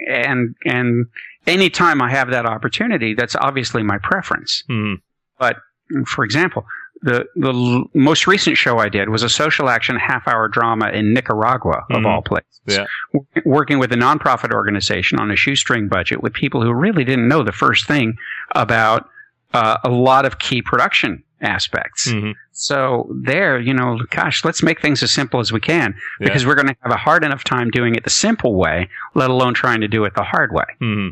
[0.08, 1.06] and and
[1.46, 4.96] anytime i have that opportunity that's obviously my preference mm-hmm.
[5.40, 5.58] but
[6.06, 6.66] for example
[7.02, 10.90] the the l- most recent show I did was a social action half hour drama
[10.90, 12.06] in Nicaragua of mm-hmm.
[12.06, 12.60] all places.
[12.66, 12.86] Yeah.
[13.14, 17.28] W- working with a nonprofit organization on a shoestring budget with people who really didn't
[17.28, 18.18] know the first thing
[18.56, 19.10] about
[19.54, 22.08] uh, a lot of key production aspects.
[22.08, 22.32] Mm-hmm.
[22.52, 26.48] So there, you know, gosh, let's make things as simple as we can because yeah.
[26.48, 29.54] we're going to have a hard enough time doing it the simple way, let alone
[29.54, 30.66] trying to do it the hard way.
[30.82, 31.10] Mm-hmm.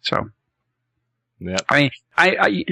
[0.00, 0.30] So,
[1.40, 2.64] yeah, I mean, I, I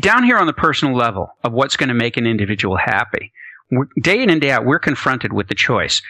[0.00, 3.32] down here on the personal level of what's going to make an individual happy,
[4.00, 6.02] day in and day out, we're confronted with the choice.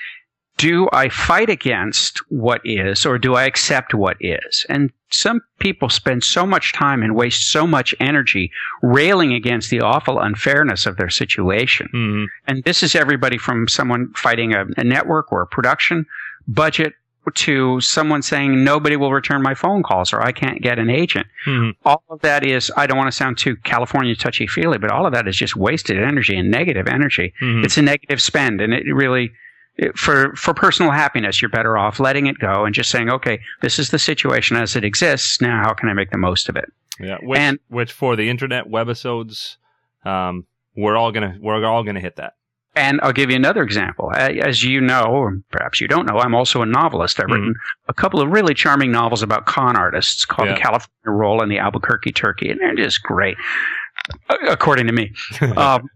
[0.62, 4.64] Do I fight against what is or do I accept what is?
[4.68, 9.80] And some people spend so much time and waste so much energy railing against the
[9.80, 11.88] awful unfairness of their situation.
[11.92, 12.24] Mm-hmm.
[12.46, 16.06] And this is everybody from someone fighting a, a network or a production
[16.46, 16.94] budget
[17.34, 21.26] to someone saying nobody will return my phone calls or I can't get an agent.
[21.44, 21.88] Mm-hmm.
[21.88, 25.06] All of that is, I don't want to sound too California touchy feely, but all
[25.06, 27.34] of that is just wasted energy and negative energy.
[27.42, 27.64] Mm-hmm.
[27.64, 29.32] It's a negative spend and it really,
[29.94, 33.78] for for personal happiness, you're better off letting it go and just saying, okay, this
[33.78, 35.40] is the situation as it exists.
[35.40, 36.70] Now, how can I make the most of it?
[37.00, 39.56] Yeah, which, and which for the internet webisodes,
[40.04, 42.34] um, we're all gonna we're all gonna hit that.
[42.74, 44.10] And I'll give you another example.
[44.14, 47.20] As you know, or perhaps you don't know, I'm also a novelist.
[47.20, 47.34] I've mm-hmm.
[47.34, 47.54] written
[47.88, 50.54] a couple of really charming novels about con artists called yeah.
[50.54, 53.36] The California Roll and The Albuquerque Turkey, and they're just great,
[54.48, 55.12] according to me.
[55.56, 55.86] um,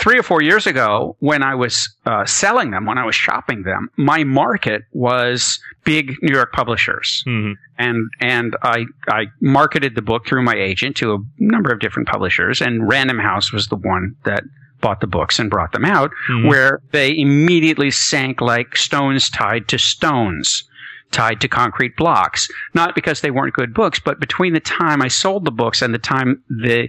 [0.00, 3.62] three or four years ago, when I was uh, selling them, when I was shopping
[3.62, 7.52] them, my market was big New York publishers, mm-hmm.
[7.78, 12.08] and and I I marketed the book through my agent to a number of different
[12.08, 14.44] publishers, and Random House was the one that
[14.80, 16.48] bought the books and brought them out, mm-hmm.
[16.48, 20.64] where they immediately sank like stones tied to stones
[21.12, 22.48] tied to concrete blocks.
[22.74, 25.94] Not because they weren't good books, but between the time I sold the books and
[25.94, 26.88] the time the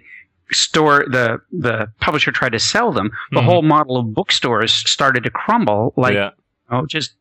[0.53, 3.45] store the the publisher tried to sell them, the mm-hmm.
[3.47, 5.93] whole model of bookstores started to crumble.
[5.97, 6.31] Like, yeah.
[6.69, 7.15] oh, just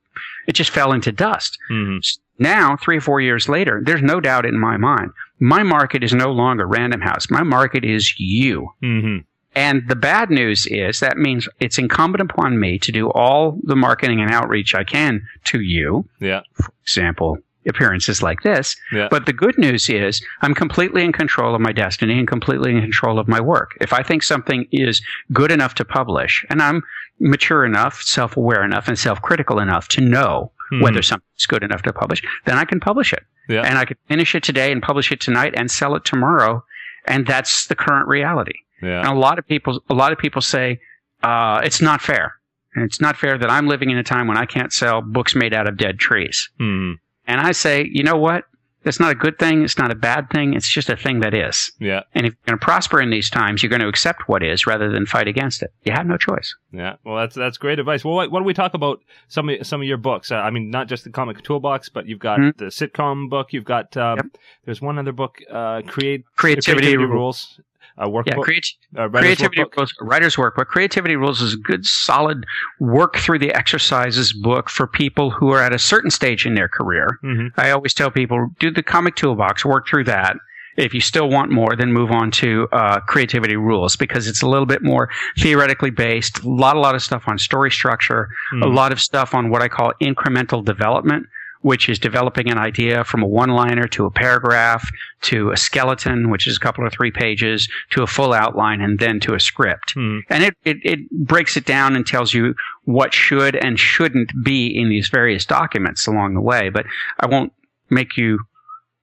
[0.47, 1.59] it just fell into dust.
[1.71, 1.99] Mm-hmm.
[2.43, 6.13] Now, three or four years later, there's no doubt in my mind, my market is
[6.13, 7.31] no longer Random House.
[7.31, 8.69] My market is you.
[8.83, 9.19] Mm-hmm.
[9.55, 13.77] And the bad news is that means it's incumbent upon me to do all the
[13.77, 16.09] marketing and outreach I can to you.
[16.21, 16.41] Yeah.
[16.55, 18.77] For example, appearances like this.
[18.93, 19.09] Yeah.
[19.11, 22.81] But the good news is I'm completely in control of my destiny and completely in
[22.81, 23.77] control of my work.
[23.81, 26.83] If I think something is good enough to publish and I'm
[27.21, 30.83] mature enough, self-aware enough and self-critical enough to know mm-hmm.
[30.83, 33.23] whether something's good enough to publish, then I can publish it.
[33.49, 33.63] Yeah.
[33.63, 36.65] And I can finish it today and publish it tonight and sell it tomorrow.
[37.07, 38.55] And that's the current reality.
[38.83, 39.01] Yeah.
[39.01, 40.81] And a lot of people, a lot of people say,
[41.23, 42.35] uh, it's not fair.
[42.75, 45.35] And it's not fair that I'm living in a time when I can't sell books
[45.35, 46.49] made out of dead trees.
[46.59, 46.99] Mm.
[47.27, 48.45] And I say, you know what?
[48.85, 49.63] It's not a good thing.
[49.63, 50.55] It's not a bad thing.
[50.55, 51.71] It's just a thing that is.
[51.79, 52.03] Yeah.
[52.15, 54.67] And if you're going to prosper in these times, you're going to accept what is
[54.67, 55.73] rather than fight against it.
[55.85, 56.55] You have no choice.
[56.73, 56.97] Yeah.
[57.05, 58.05] Well, that's that's great advice.
[58.05, 60.33] Well, why, why don't we talk about some of some of your books?
[60.33, 62.59] Uh, I mean, not just the comic toolbox, but you've got mm-hmm.
[62.59, 63.53] the sitcom book.
[63.53, 64.27] You've got um, yep.
[64.65, 67.61] there's one other book, uh, create creativity, creativity rules
[67.99, 68.27] a workbook.
[68.27, 69.77] Yeah, create, uh, creativity workbook.
[69.77, 70.67] rules, writer's workbook.
[70.67, 72.45] Creativity rules is a good, solid
[72.81, 76.69] work through the exercises book for people who are at a certain stage in their
[76.69, 77.19] career.
[77.23, 77.61] Mm-hmm.
[77.61, 80.37] I always tell people do the comic toolbox, work through that.
[80.79, 84.49] If you still want more, then move on to uh, creativity rules because it's a
[84.49, 86.43] little bit more theoretically based.
[86.43, 88.63] A lot, a lot of stuff on story structure, mm-hmm.
[88.63, 91.27] a lot of stuff on what I call incremental development
[91.63, 94.89] which is developing an idea from a one liner to a paragraph
[95.23, 98.99] to a skeleton, which is a couple or three pages, to a full outline, and
[98.99, 99.93] then to a script.
[99.93, 100.19] Hmm.
[100.29, 104.67] And it, it, it breaks it down and tells you what should and shouldn't be
[104.67, 106.69] in these various documents along the way.
[106.69, 106.87] But
[107.21, 107.53] I won't
[107.89, 108.41] make you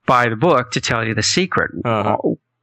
[0.05, 1.71] buy the book to tell you the secret.
[1.85, 2.17] Uh-huh.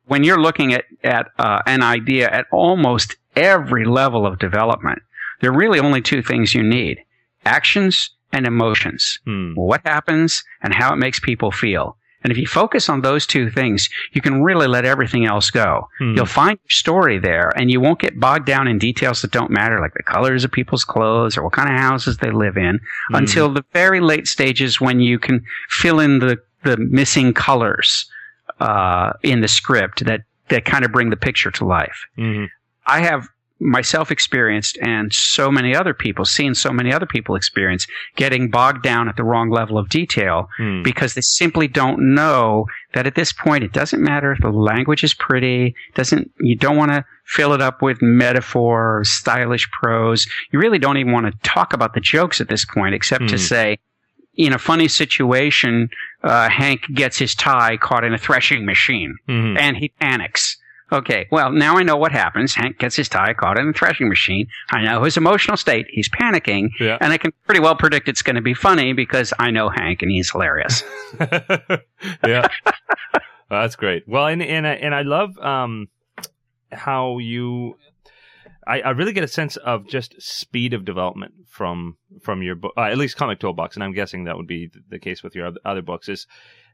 [0.06, 5.00] When you're looking at, at uh, an idea at almost every level of development,
[5.40, 7.02] there are really only two things you need
[7.44, 9.18] actions and emotions.
[9.24, 9.54] Hmm.
[9.54, 11.96] What happens and how it makes people feel.
[12.22, 15.88] And if you focus on those two things, you can really let everything else go.
[15.98, 16.14] Hmm.
[16.16, 19.50] You'll find your story there and you won't get bogged down in details that don't
[19.50, 22.80] matter, like the colors of people's clothes or what kind of houses they live in,
[23.08, 23.14] hmm.
[23.14, 28.10] until the very late stages when you can fill in the, the missing colors
[28.60, 32.06] uh, in the script that, that kind of bring the picture to life.
[32.18, 32.46] Mm-hmm.
[32.86, 37.86] I have myself experienced and so many other people, seen so many other people experience
[38.16, 40.84] getting bogged down at the wrong level of detail mm.
[40.84, 45.02] because they simply don't know that at this point it doesn't matter if the language
[45.02, 50.26] is pretty, doesn't, you don't want to fill it up with metaphor or stylish prose.
[50.52, 53.28] You really don't even want to talk about the jokes at this point except mm.
[53.28, 53.42] to hmm.
[53.42, 53.78] say,
[54.36, 55.88] in a funny situation,
[56.22, 59.56] uh, Hank gets his tie caught in a threshing machine mm-hmm.
[59.56, 60.58] and he panics
[60.92, 62.54] Okay, well, now I know what happens.
[62.54, 64.46] Hank gets his tie caught in a threshing machine.
[64.70, 65.86] I know his emotional state.
[65.90, 66.68] He's panicking.
[66.78, 66.96] Yeah.
[67.00, 70.02] And I can pretty well predict it's going to be funny because I know Hank
[70.02, 70.84] and he's hilarious.
[71.20, 71.76] yeah.
[72.22, 74.06] well, that's great.
[74.06, 75.88] Well, and, and, I, and I love um,
[76.70, 77.78] how you.
[78.66, 82.72] I, I really get a sense of just speed of development from from your book,
[82.76, 85.52] uh, at least Comic Toolbox, and I'm guessing that would be the case with your
[85.64, 86.08] other books.
[86.08, 86.26] Is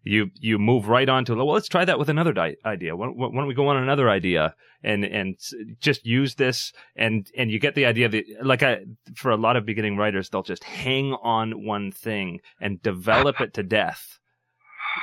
[0.05, 3.07] you you move right on to well let's try that with another di- idea why,
[3.07, 5.37] why, don't we go on another idea and and
[5.79, 8.81] just use this and and you get the idea that like I
[9.15, 13.55] for a lot of beginning writers they'll just hang on one thing and develop it
[13.55, 14.19] to death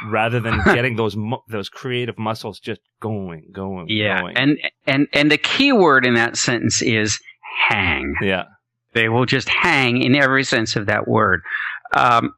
[0.07, 4.37] rather than getting those mu- those creative muscles just going going yeah going.
[4.37, 7.19] and and and the key word in that sentence is
[7.67, 8.43] hang yeah
[8.93, 11.41] they will just hang in every sense of that word
[11.93, 12.33] um,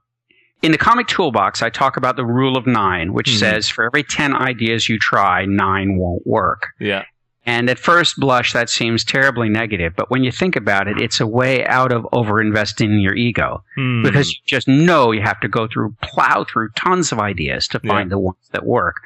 [0.62, 3.40] in the comic toolbox, I talk about the rule of nine, which Mhm.
[3.40, 6.68] says for every 10 ideas you try, nine won't work.
[6.80, 7.04] yeah
[7.46, 9.94] And at first blush, that seems terribly negative.
[9.96, 13.64] But when you think about it, it's a way out of overinvesting in your ego
[13.76, 14.04] Hmm.
[14.04, 17.80] because you just know you have to go through, plow through tons of ideas to
[17.80, 18.16] find Yeah.
[18.16, 19.02] the ones that work.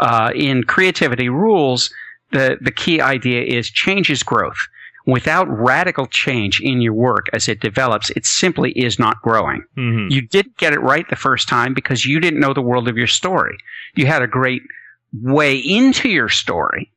[0.00, 1.90] Uh, in creativity rules,
[2.32, 4.58] the, the key idea is change is growth.
[5.06, 9.62] Without radical change in your work as it develops, it simply is not growing.
[9.78, 10.10] Mhm.
[10.10, 12.96] You didn't get it right the first time because you didn't know the world of
[12.98, 13.56] your story.
[13.94, 14.62] You had a great
[15.22, 16.90] way into your story,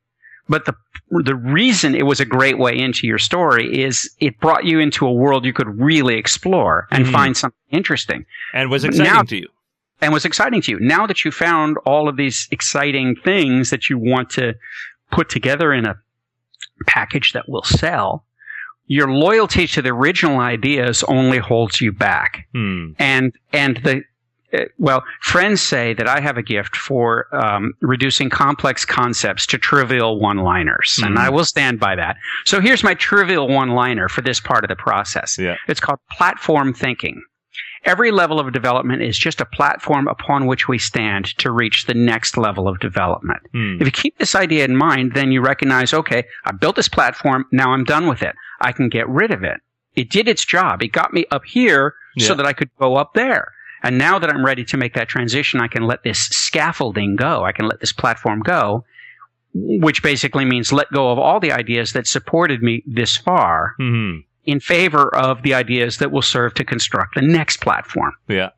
[0.50, 0.74] but the
[1.24, 5.06] the reason it was a great way into your story is it brought you into
[5.06, 7.12] a world you could really explore and Mhm.
[7.12, 9.48] find something interesting and was exciting now- to you
[10.02, 10.78] and was exciting to you.
[10.80, 14.54] Now that you found all of these exciting things that you want to
[15.10, 15.96] put together in a
[16.86, 18.24] package that will sell,
[18.86, 22.92] your loyalty to the original ideas only holds you back Hmm.
[22.98, 24.02] and and the
[24.78, 30.18] well, friends say that I have a gift for um, reducing complex concepts to trivial
[30.20, 31.20] one-liners, and Mhm.
[31.20, 32.16] I will stand by that.
[32.44, 35.38] So here's my trivial one-liner for this part of the process.
[35.38, 35.56] Yeah.
[35.68, 37.22] It's called platform thinking.
[37.86, 41.94] Every level of development is just a platform upon which we stand to reach the
[41.94, 43.40] next level of development.
[43.52, 43.76] Hmm.
[43.80, 47.46] If you keep this idea in mind, then you recognize, okay, I built this platform.
[47.52, 48.34] Now I'm done with it.
[48.60, 49.58] I can get rid of it.
[49.96, 50.82] It did its job.
[50.82, 53.52] It got me up here so that I could go up there.
[53.82, 57.44] And now that I'm ready to make that transition, I can let this scaffolding go.
[57.44, 58.84] I can let this platform go,
[59.54, 64.18] which basically means let go of all the ideas that supported me this far Hmm.
[64.44, 68.12] in favor of the ideas that will serve to construct the next platform.
[68.28, 68.50] Yeah.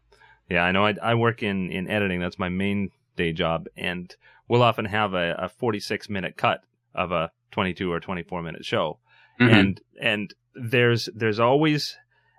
[0.51, 0.85] Yeah, I know.
[0.87, 2.21] I, I work in, in editing.
[2.21, 3.67] That's my main day job.
[3.77, 4.15] And
[4.49, 6.63] we'll often have a, a 46 minute cut
[6.95, 8.99] of a 22 or 24 minute show.
[9.41, 9.53] Mhm.
[9.53, 11.97] And, and there's, there's always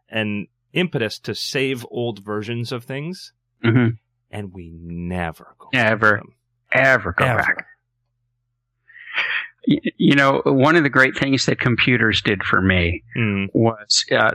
[0.10, 3.31] an impetus to save old versions of things.
[3.63, 3.97] Mhm.
[4.31, 6.17] And we never go back Never.
[6.17, 6.33] them.
[6.71, 7.38] Ever go Ever.
[7.43, 7.65] back.
[9.65, 13.45] You know, one of the great things that computers did for me Hmm.
[13.53, 14.31] was uh,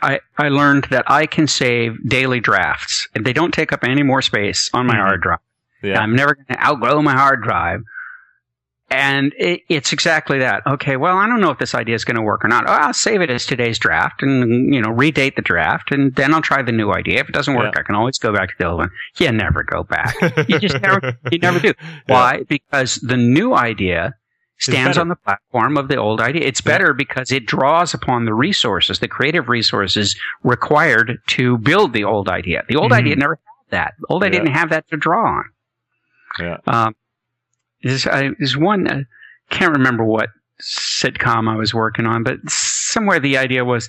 [0.00, 3.08] I, I learned that I can save daily drafts.
[3.14, 5.00] and They don't take up any more space on my Mhm.
[5.00, 5.38] hard drive.
[5.82, 6.00] Yeah.
[6.00, 7.82] I'm never going to outgrow my hard drive.
[8.92, 10.62] And it, it's exactly that.
[10.66, 12.68] Okay, well, I don't know if this idea is going to work or not.
[12.68, 16.34] Oh, I'll save it as today's draft and, you know, redate the draft and then
[16.34, 17.20] I'll try the new idea.
[17.20, 17.80] If it doesn't work, Yeah.
[17.80, 18.90] I can always go back to the old one.
[19.18, 20.14] You never go back.
[20.48, 21.72] You just never, you never do.
[22.08, 22.14] Yeah.
[22.14, 22.42] Why?
[22.48, 24.14] Because the new idea
[24.58, 26.42] stands on the platform of the old idea.
[26.46, 32.04] It's better because it draws upon the resources, the creative resources required to build the
[32.04, 32.62] old idea.
[32.68, 32.96] The old Mhm.
[32.96, 33.38] idea never
[33.70, 33.94] had that.
[34.00, 34.44] The old idea Yeah.
[34.44, 35.44] didn't have that to draw on.
[36.38, 36.56] Yeah.
[36.66, 36.94] Um,
[37.82, 39.02] there's, I, there's one, uh,
[39.50, 43.88] can't remember what sitcom I was working on, but somewhere the idea was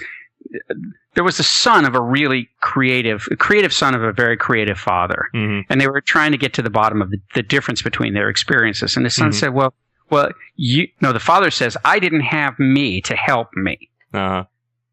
[1.15, 4.77] there was the son of a really creative, a creative son of a very creative
[4.77, 7.81] father hmm and they were trying to get to the bottom of the, the difference
[7.81, 8.97] between their experiences.
[8.97, 9.35] And the son Mhm.
[9.35, 9.73] said, "Well,
[10.09, 14.43] well, you no." The father says, "I didn't have me to help me." Uh-huh.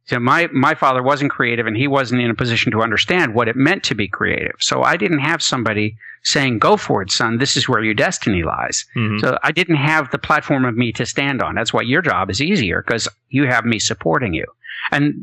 [0.04, 3.48] So my my father wasn't creative, and he wasn't in a position to understand what
[3.48, 4.56] it meant to be creative.
[4.60, 7.38] So I didn't have somebody saying, "Go for it, son.
[7.38, 10.92] This is where your destiny lies." hmm So I didn't have the platform of me
[10.92, 11.54] to stand on.
[11.54, 14.46] That's why your job is easier because you have me supporting you.
[14.92, 15.14] And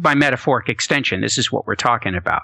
[0.00, 2.42] by metaphoric extension, this is what we're talking about.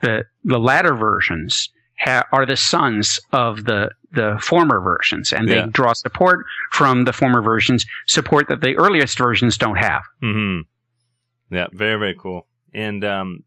[0.00, 5.64] The the latter versions ha- are the sons of the the former versions, and Yeah.
[5.66, 10.02] they draw support from the former versions, support that the earliest versions don't have.
[10.22, 11.54] Mm-hmm.
[11.54, 12.46] Yeah, very very cool.
[12.74, 13.42] And um,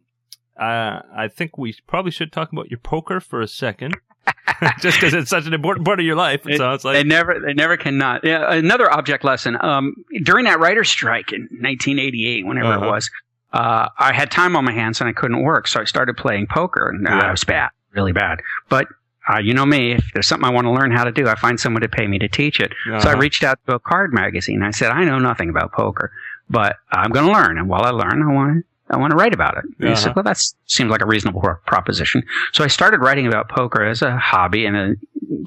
[0.60, 3.96] uh, I think we probably should talk about your poker for a second,
[4.80, 6.42] just because it's such an important part of your life.
[6.56, 8.24] so it's they like, never, they never cannot.
[8.24, 9.58] Yeah, another object lesson.
[9.60, 12.86] Um, during that writer's strike in 1988, whenever Uh-huh.
[12.86, 13.10] it was,
[13.54, 16.48] uh, I had time on my hands and I couldn't work, so I started playing
[16.48, 17.28] poker, and uh, Yeah.
[17.28, 18.40] it was bad, really bad.
[18.70, 18.88] But
[19.28, 21.36] uh, you know me, if there's something I want to learn how to do, I
[21.36, 22.74] find someone to pay me to teach it.
[22.86, 23.18] So I uh-huh.
[23.18, 24.62] reached out to a card magazine.
[24.62, 26.12] I said, I know nothing about poker,
[26.50, 28.64] but I'm going to learn, and while I learn, I want to.
[28.90, 29.64] I want to write about it.
[29.80, 30.14] And he said, Uh-huh.
[30.18, 32.24] well, that seems like a reasonable proposition.
[32.54, 34.96] So I started writing about poker as a hobby and a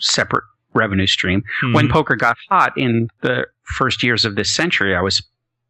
[0.00, 1.92] separate revenue stream when Mhm.
[1.92, 5.22] poker got hot in the first years of this century, I was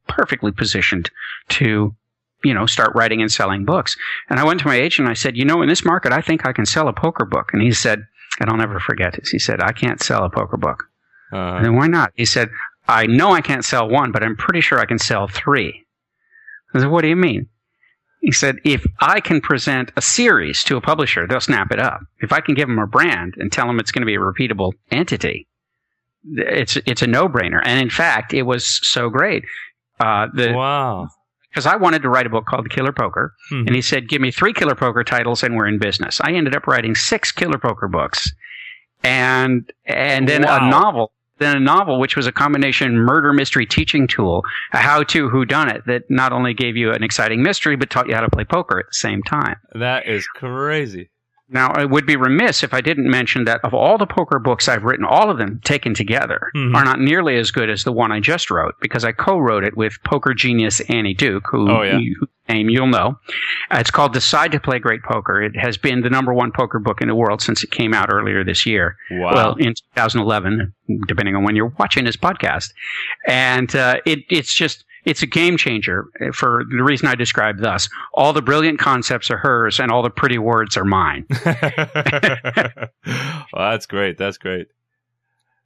[0.07, 1.11] perfectly positioned
[1.51, 1.95] to,
[2.43, 3.97] you know, start writing and selling books.
[4.31, 6.21] And I went to my agent and I said, you know, in this market, I
[6.21, 7.51] think I can sell a poker book.
[7.53, 8.07] And he said,
[8.41, 9.31] and I'll never forget this.
[9.31, 10.89] He said, "I can't sell a poker book."
[11.33, 12.13] Uh, And then why not?
[12.15, 12.51] He said,
[12.89, 15.85] I know I can't sell one, but I'm pretty sure I can sell three.
[16.75, 17.49] I said, What do you mean?
[18.21, 22.01] He said, If I can present a series to a publisher, they'll snap it up.
[22.21, 24.19] If I can give them a brand and tell them it's going to be a
[24.19, 25.47] repeatable entity,
[26.35, 27.61] it's it's a no brainer.
[27.65, 29.45] And in fact, it was so great.
[30.01, 31.09] Uh, the wow.
[31.51, 33.67] because I wanted to write a book called The Killer Poker, Mhm.
[33.67, 36.55] and he said, "Give me three Killer Poker titles, and we're in business." I ended
[36.55, 38.31] up writing six Killer Poker books,
[39.03, 40.67] and and then Wow.
[40.67, 45.29] a novel, then a novel which was a combination murder mystery teaching tool, a how-to
[45.29, 48.21] who done it that not only gave you an exciting mystery but taught you how
[48.21, 49.57] to play poker at the same time.
[49.75, 51.11] That is crazy.
[51.51, 54.69] Now, I would be remiss if I didn't mention that of all the poker books
[54.69, 56.75] I've written, all of them taken together Mhm.
[56.75, 59.77] are not nearly as good as the one I just wrote because I co-wrote it
[59.77, 61.99] with poker genius Annie Duke, who, Oh, yeah.
[61.99, 63.19] whose name you'll know.
[63.71, 65.41] Uh, it's called Decide to Play Great Poker.
[65.43, 68.09] It has been the number one poker book in the world since it came out
[68.13, 68.97] earlier this year.
[69.11, 69.33] Wow.
[69.35, 70.73] Well, in 2011,
[71.07, 72.73] depending on when you're watching this podcast,
[73.27, 77.89] and uh, it, it's just it's a game changer for the reason I described thus.
[78.13, 81.25] All the brilliant concepts are hers, and all the pretty words are mine.
[81.47, 82.91] well,
[83.55, 84.19] that's great.
[84.19, 84.69] That's great.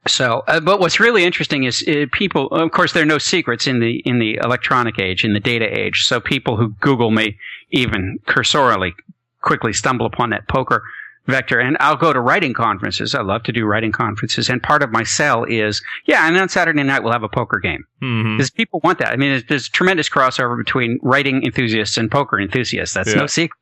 [0.07, 2.47] So, uh, but what's really interesting is uh, people.
[2.49, 5.67] Of course, there are no secrets in the in the electronic age, in the data
[5.79, 6.07] age.
[6.07, 7.39] So people who Google me,
[7.71, 8.95] even cursorily,
[9.41, 10.83] quickly stumble upon that poker
[11.27, 11.59] vector.
[11.61, 13.15] And I'll go to writing conferences.
[13.15, 16.27] I love to do writing conferences, and part of my sell is yeah.
[16.27, 18.37] And on Saturday night we'll have a poker game Mhm.
[18.37, 19.13] because people want that.
[19.13, 22.95] I mean, there's, there's tremendous crossover between writing enthusiasts and poker enthusiasts.
[22.95, 23.21] That's Yeah.
[23.21, 23.59] no secret.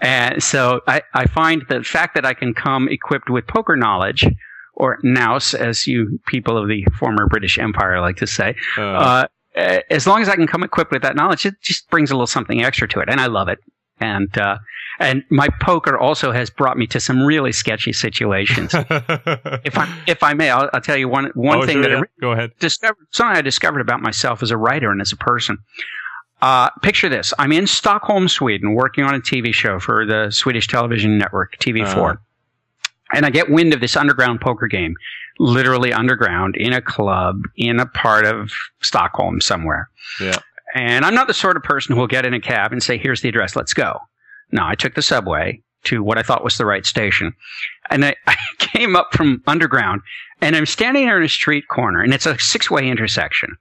[0.00, 4.26] And so I, I find the fact that I can come equipped with poker knowledge,
[4.74, 9.26] or nous, as you people of the former British Empire like to say, Uh, uh,
[9.56, 12.14] eh, as long as I can come equipped with that knowledge, it just brings a
[12.14, 13.58] little something extra to it, and I love it.
[14.00, 14.58] And uh,
[14.98, 18.72] and my poker also has brought me to some really sketchy situations.
[18.74, 21.90] if I if I may, I'll, I'll tell you one one Oh, thing sure, that
[21.90, 22.00] I yeah.
[22.00, 22.52] re- Go ahead.
[22.58, 25.58] discovered something I discovered about myself as a writer and as a person.
[26.40, 30.66] Uh, picture this: I'm in Stockholm, Sweden, working on a TV show for the Swedish
[30.68, 32.14] television network TV4, Uh-huh.
[33.12, 34.94] and I get wind of this underground poker game,
[35.40, 39.88] literally underground in a club in a part of Stockholm somewhere.
[40.20, 40.38] Yeah.
[40.76, 42.98] And I'm not the sort of person who will get in a cab and say,
[42.98, 43.98] "Here's the address, let's go."
[44.52, 47.34] No, I took the subway to what I thought was the right station,
[47.90, 50.02] and I, I came up from underground,
[50.40, 53.56] and I'm standing there in a street corner, and it's a six-way intersection,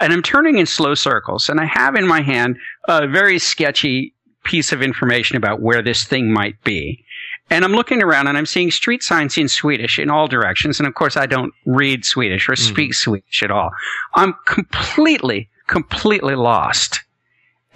[0.00, 2.56] and I'm turning in slow circles, and I have in my hand
[2.88, 4.14] a very sketchy
[4.44, 7.04] piece of information about where this thing might be.
[7.50, 10.80] And I'm looking around and I'm seeing street signs in Swedish in all directions.
[10.80, 13.10] And of course, I don't read Swedish or speak mm-hmm.
[13.10, 13.70] Swedish at all.
[14.14, 17.00] I'm completely, completely lost.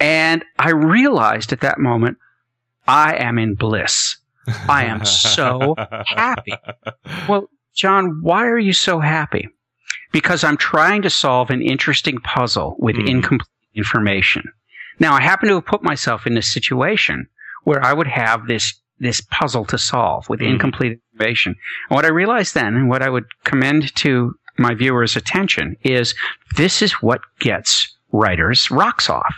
[0.01, 2.19] And I realized at that moment,
[2.89, 4.17] I am in bliss.
[4.69, 5.75] I am so
[6.07, 6.53] happy.
[7.29, 9.49] Well, John, why are you so happy?
[10.13, 13.09] Because I'm trying to solve an interesting puzzle with Mhm.
[13.09, 14.45] incomplete information.
[15.01, 17.27] Now, I happen to have put myself in this situation
[17.65, 20.53] where I would have this this puzzle to solve with Mhm.
[20.53, 21.55] incomplete information.
[21.91, 26.15] And what I realized then, and what I would commend to my viewers' attention, is
[26.57, 29.37] this is what gets writers' rocks off.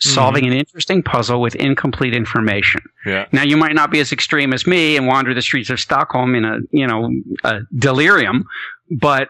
[0.00, 2.80] Solving an interesting puzzle with incomplete information.
[3.04, 3.26] yeah.
[3.32, 6.34] Now you might not be as extreme as me and wander the streets of Stockholm
[6.36, 7.10] in a you know
[7.44, 8.44] a delirium,
[8.90, 9.28] but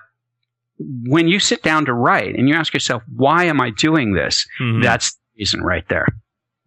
[0.78, 4.46] when you sit down to write and you ask yourself, "Why am I doing this?"
[4.60, 4.82] Mhm.
[4.82, 6.06] That's the reason right there.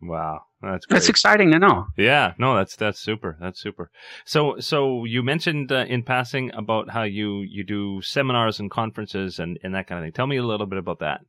[0.02, 0.42] wow.
[0.64, 0.96] That's great.
[0.96, 1.88] That's exciting to know.
[1.98, 3.36] Yeah, no, that's that's super.
[3.42, 3.90] That's super.
[4.26, 9.40] So, so you mentioned uh, in passing about how you you do seminars and conferences
[9.40, 10.12] and and that kind of thing.
[10.12, 11.22] Tell me a little bit about that.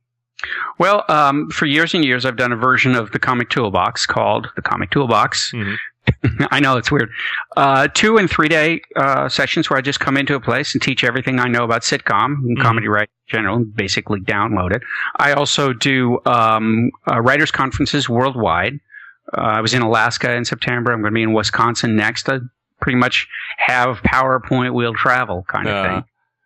[0.77, 4.49] Well, um, for years and years, I've done a version of the Comic Toolbox called
[4.55, 5.51] the Comic Toolbox.
[5.53, 5.77] Mhm.
[6.51, 7.09] I know it's weird.
[7.55, 10.81] Uh, two and three day uh, sessions where I just come into a place and
[10.81, 12.61] teach everything I know about sitcom and Mhm.
[12.61, 14.81] comedy writing in general, and basically download it.
[15.17, 18.79] I also do um, uh, writers' conferences worldwide.
[19.37, 20.91] Uh, I was in Alaska in September.
[20.91, 22.27] I'm going to be in Wisconsin next.
[22.27, 22.39] I
[22.81, 23.27] pretty much
[23.57, 25.87] have PowerPoint wheel travel kind of Uh.
[25.89, 26.03] thing.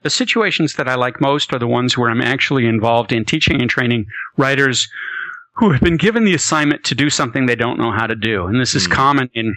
[0.07, 3.59] The situations that I like most are the ones where I'm actually involved in teaching
[3.59, 4.05] and training
[4.37, 4.87] writers
[5.55, 8.47] who have been given the assignment to do something they don't know how to do.
[8.47, 8.93] And this is Hmm.
[8.93, 9.53] common in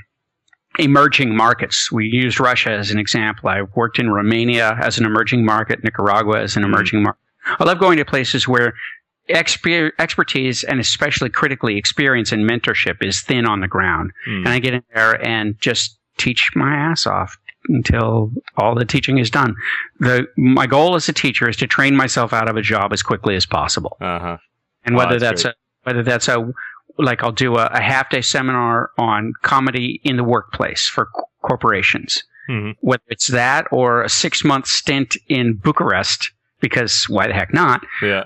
[0.80, 1.92] emerging markets.
[1.92, 3.48] We used Russia as an example.
[3.48, 6.74] I worked in Romania as an emerging market, Nicaragua as an Hmm.
[6.74, 7.20] emerging market.
[7.60, 8.74] I love going to places where
[9.28, 14.10] exper- expertise and especially critically experience and mentorship is thin on the ground.
[14.28, 14.38] Mm.
[14.38, 17.38] And I get in there and just teach my ass off
[17.68, 19.54] until all the teaching is done.
[19.98, 23.02] The my goal as a teacher is to train myself out of a job as
[23.02, 23.96] quickly as possible.
[24.00, 24.36] Uh huh.
[24.84, 26.52] And Oh, whether that's that's, a whether that's a
[26.98, 31.22] like I'll do a, a half day seminar on comedy in the workplace for c-
[31.42, 32.22] corporations.
[32.48, 32.72] mm-hmm.
[32.80, 36.30] whether it's that or a six month stint in Bucharest,
[36.60, 37.82] because why the heck not?
[38.02, 38.24] Yeah.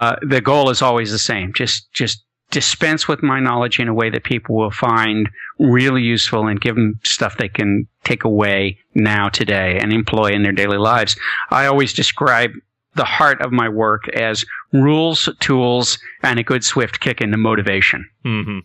[0.00, 1.52] Uh, the goal is always the same.
[1.52, 5.28] Just, just dispense with my knowledge in a way that people will find
[5.58, 10.42] really useful and give them stuff they can take away now, today, and employ in
[10.42, 11.16] their daily lives.
[11.50, 12.52] I always describe
[12.94, 18.08] the heart of my work as rules, tools, and a good swift kick into motivation.
[18.24, 18.60] Mm-hmm.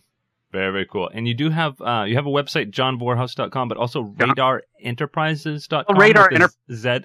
[0.52, 1.10] Very, very cool.
[1.12, 5.98] And you do have uh, you have a website, johnvorhaus.com, but also radarenterprises.com.
[5.98, 7.00] Radar Enter- Z.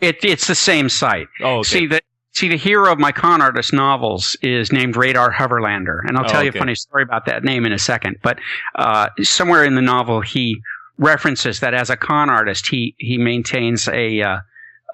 [0.00, 1.26] It, it's the same site.
[1.42, 1.68] Oh, okay.
[1.68, 2.00] See, the,
[2.38, 6.00] see, the hero of my con artist novels is named Radar Hoverlander.
[6.06, 6.46] And I'll tell oh, okay.
[6.46, 8.16] you a funny story about that name in a second.
[8.22, 8.38] But
[8.74, 10.60] uh, somewhere in the novel, he
[10.98, 14.38] references that as a con artist, he, he maintains a, uh,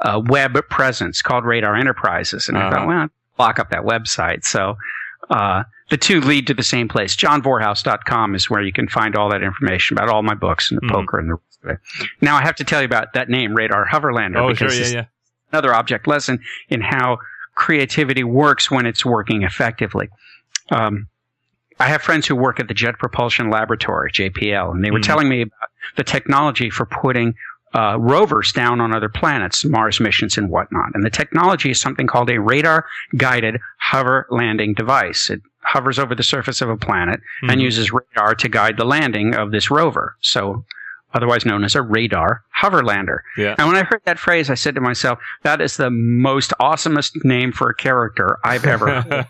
[0.00, 2.48] a web presence called Radar Enterprises.
[2.48, 2.66] And uh-huh.
[2.66, 2.88] I thought, uh-huh.
[2.88, 4.44] well, lock up that website.
[4.44, 4.76] So
[5.30, 7.14] uh, the two lead to the same place.
[7.16, 10.86] JohnVorhaus.com is where you can find all that information about all my books and the
[10.86, 10.94] mm-hmm.
[10.94, 11.78] poker and the rest of it.
[12.20, 14.92] Now I have to tell you about that name, Radar Hoverlander, oh, because sure, yeah,
[14.92, 15.04] yeah.
[15.52, 17.18] another object lesson in how
[17.54, 20.08] creativity works when it's working effectively.
[20.70, 21.08] Um,
[21.80, 25.06] I have friends who work at the Jet Propulsion Laboratory, JPL, and they were mm-hmm.
[25.06, 27.34] telling me about the technology for putting
[27.74, 30.90] uh, rovers down on other planets, Mars missions and whatnot.
[30.94, 32.86] And the technology is something called a radar
[33.16, 35.28] guided hover landing device.
[35.28, 37.50] It hovers over the surface of a planet mm-hmm.
[37.50, 40.14] and uses radar to guide the landing of this rover.
[40.20, 40.64] So,
[41.14, 43.20] otherwise known as a radar hoverlander.
[43.36, 43.54] Yeah.
[43.58, 47.24] And when I heard that phrase, I said to myself, that is the most awesomest
[47.24, 49.26] name for a character I've ever heard.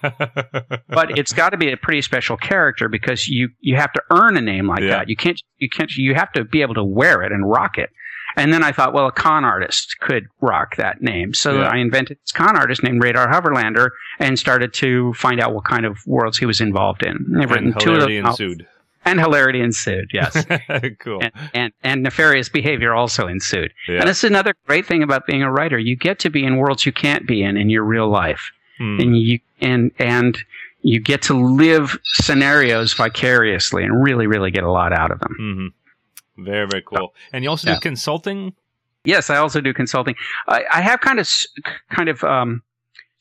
[0.89, 4.37] but it's got to be a pretty special character because you, you have to earn
[4.37, 4.99] a name like yeah.
[4.99, 5.09] that.
[5.09, 7.91] You can't, you can't, you have to be able to wear it and rock it.
[8.37, 11.35] And then I thought, well, a con artist could rock that name.
[11.35, 11.69] So yeah.
[11.69, 15.87] I invented this con artist named Radar Hoverlander and started to find out what kind
[15.87, 17.37] of worlds he was involved in.
[17.41, 18.27] I've written and two of them.
[18.27, 18.67] ensued.
[19.05, 20.47] And hilarity ensued, yes.
[20.99, 21.21] cool.
[21.23, 23.73] And, and, and, nefarious behavior also ensued.
[23.87, 24.01] Yeah.
[24.01, 25.79] And this is another great thing about being a writer.
[25.79, 28.51] You get to be in worlds you can't be in in your real life.
[28.79, 28.99] Hmm.
[29.01, 30.39] And you, and, and
[30.83, 35.37] you get to live scenarios vicariously and really, really get a lot out of them.
[35.41, 36.45] Mm-hmm.
[36.45, 37.15] Very, very cool.
[37.33, 37.75] And you also yeah.
[37.75, 38.55] do consulting?
[39.05, 40.15] Yes, I also do consulting.
[40.49, 41.29] I, I have kind of,
[41.91, 42.63] kind of, um,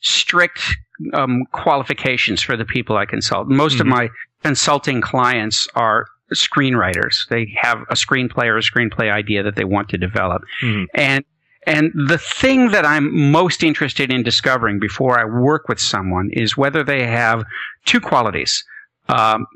[0.00, 0.76] strict,
[1.12, 3.48] um, qualifications for the people I consult.
[3.48, 3.80] Most mm-hmm.
[3.82, 4.08] of my
[4.44, 7.28] consulting clients are screenwriters.
[7.28, 10.42] They have a screenplay or a screenplay idea that they want to develop.
[10.62, 10.84] Mm-hmm.
[10.94, 11.24] And
[11.66, 16.58] and the thing that I'm most interested in discovering before I work with someone is
[16.58, 17.44] whether they have
[17.86, 18.62] two qualities
[19.08, 19.46] um,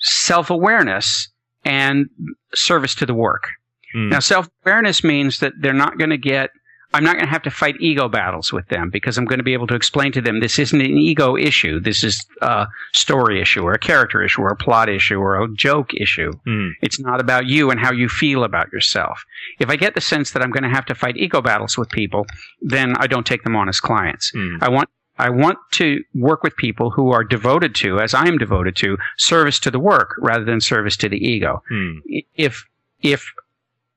[0.00, 1.28] self awareness
[1.64, 2.08] and
[2.54, 3.48] service to the work.
[3.94, 4.10] Mm.
[4.10, 6.50] Now, self awareness means that they're not going to get,
[6.96, 9.44] I'm not going to have to fight ego battles with them because I'm going to
[9.44, 11.78] be able to explain to them this isn't an ego issue.
[11.78, 15.48] This is a story issue or a character issue or a plot issue or a
[15.54, 16.32] joke issue.
[16.46, 16.72] Mm.
[16.80, 19.22] It's not about you and how you feel about yourself.
[19.60, 21.90] If I get the sense that I'm going to have to fight ego battles with
[21.90, 22.26] people,
[22.62, 24.32] then I don't take them on as clients.
[24.32, 24.62] Mm.
[24.62, 24.88] I want
[25.18, 28.98] I want to work with people who are devoted to, as I am devoted to,
[29.16, 31.62] service to the work rather than service to the ego.
[31.68, 31.98] Hmm.
[32.34, 32.66] If,
[33.00, 33.32] if,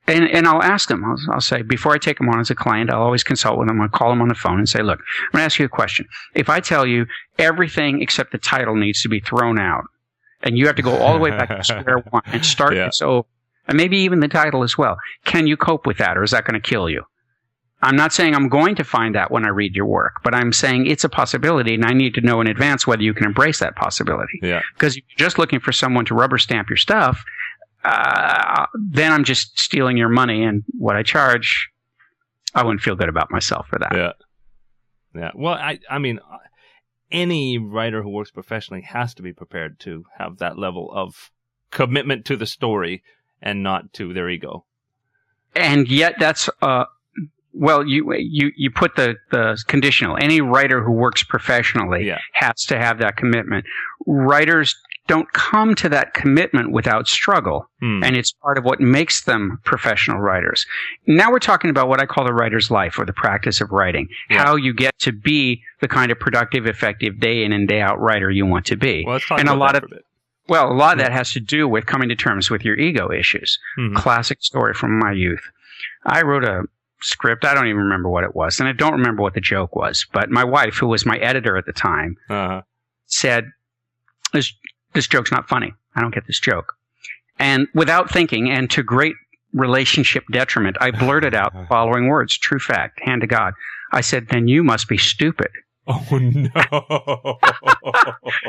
[0.10, 2.55] and, and I'll ask them, I'll, I'll, say, before I take them on as a
[2.55, 3.80] client, I'll always consult with them.
[3.82, 5.70] I'll call them on the phone and say, look, I'm going to ask you a
[5.70, 6.07] question.
[6.36, 7.05] If I tell you
[7.38, 9.86] everything except the title needs to be thrown out,
[10.41, 12.86] and you have to go all the way back to square one and start yeah.
[12.86, 13.28] this over,
[13.68, 16.45] and maybe even the title as well, can you cope with that or is that
[16.45, 17.03] going to kill you?
[17.82, 20.51] I'm not saying I'm going to find that when I read your work, but I'm
[20.51, 23.60] saying it's a possibility and I need to know in advance whether you can embrace
[23.60, 24.39] that possibility.
[24.41, 24.62] Yeah.
[24.74, 27.24] Because if you're just looking for someone to rubber stamp your stuff,
[27.84, 31.69] uh, then I'm just stealing your money and what I charge,
[32.53, 33.91] I wouldn't feel good about myself for that.
[33.93, 34.11] Yeah.
[35.15, 35.32] Yeah.
[35.34, 36.19] Well, I, I mean,
[37.11, 41.32] any writer who works professionally has to be prepared to have that level of
[41.71, 43.03] commitment to the story
[43.41, 44.65] and not to their ego.
[45.55, 46.86] And yet that's, uh,
[47.51, 50.17] well, you you you put the the conditional.
[50.21, 52.19] Any writer who works professionally yeah.
[52.34, 53.65] has to have that commitment.
[54.05, 54.75] Writers
[55.10, 58.03] don't come to that commitment without struggle, hmm.
[58.03, 60.68] and it's part of what makes them professional writers.
[61.07, 64.07] Now we're talking about what I call the writer's life or the practice of writing.
[64.30, 64.43] Yeah.
[64.43, 67.99] How you get to be the kind of productive, effective, day in and day out
[67.99, 69.03] writer you want to be.
[69.05, 69.91] Well, and a lot of
[70.47, 73.12] well, a lot of that has to do with coming to terms with your ego
[73.12, 73.60] issues.
[73.78, 73.97] Mm-hmm.
[73.97, 75.43] Classic story from my youth.
[76.05, 76.64] I wrote a
[77.01, 77.45] script.
[77.45, 80.05] I don't even remember what it was, and I don't remember what the joke was.
[80.14, 82.62] But my wife, who was my editor at the time, uh-huh.
[83.07, 83.51] said,
[84.93, 85.73] "This joke's not funny.
[85.95, 86.73] I don't get this joke."
[87.37, 89.15] And without thinking, and to great
[89.53, 93.53] relationship detriment, I blurted out the following words: "True fact, hand to God."
[93.91, 95.51] I said, "Then you must be stupid."
[95.87, 97.39] Oh no!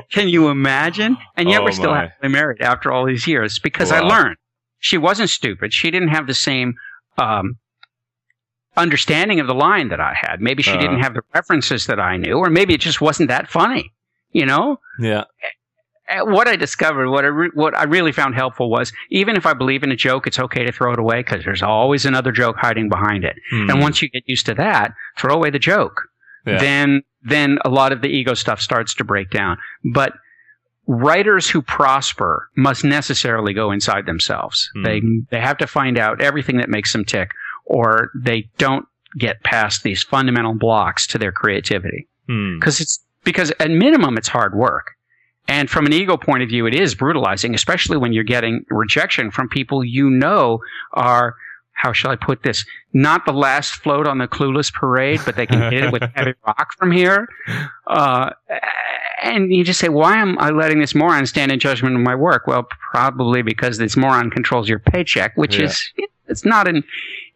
[0.13, 1.17] Can you imagine?
[1.37, 3.99] And yet oh, we're still happily married after all these years because wow.
[3.99, 4.37] I learned
[4.79, 5.73] she wasn't stupid.
[5.73, 6.75] She didn't have the same
[7.17, 7.57] um,
[8.77, 10.41] understanding of the line that I had.
[10.41, 13.29] Maybe she uh, didn't have the references that I knew, or maybe it just wasn't
[13.29, 13.93] that funny.
[14.33, 14.79] You know?
[14.99, 15.25] Yeah.
[16.23, 19.55] What I discovered, what I re- what I really found helpful was even if I
[19.55, 22.57] believe in a joke, it's okay to throw it away because there's always another joke
[22.59, 23.37] hiding behind it.
[23.51, 23.71] Hmm.
[23.71, 26.03] And once you get used to that, throw away the joke.
[26.47, 26.59] Yeah.
[26.59, 29.59] Then then a lot of the ego stuff starts to break down.
[29.93, 30.15] But
[30.87, 34.69] writers who prosper must necessarily go inside themselves.
[34.75, 34.83] Hmm.
[34.83, 37.33] They they have to find out everything that makes them tick
[37.67, 38.87] or they don't
[39.19, 42.09] get past these fundamental blocks to their creativity.
[42.27, 42.83] Because hmm.
[42.83, 44.93] it's because at minimum it's hard work.
[45.51, 49.33] And from an ego point of view, it is brutalizing, especially when you're getting rejection
[49.33, 50.61] from people you know
[50.93, 51.35] are,
[51.73, 52.65] how shall I put this?
[52.93, 56.35] Not the last float on the clueless parade, but they can hit it with heavy
[56.47, 57.29] rock from here.
[57.89, 58.31] Uh,
[59.25, 62.15] and you just say, why am I letting this moron stand in judgment of my
[62.15, 62.47] work?
[62.47, 65.65] Well, probably because this moron controls your paycheck, which yeah.
[65.65, 65.93] is,
[66.29, 66.85] it's not an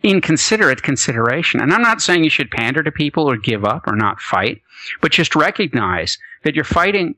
[0.05, 1.61] inconsiderate consideration.
[1.61, 4.62] And I'm not saying you should pander to people or give up or not fight,
[5.01, 7.17] but just recognize that you're fighting.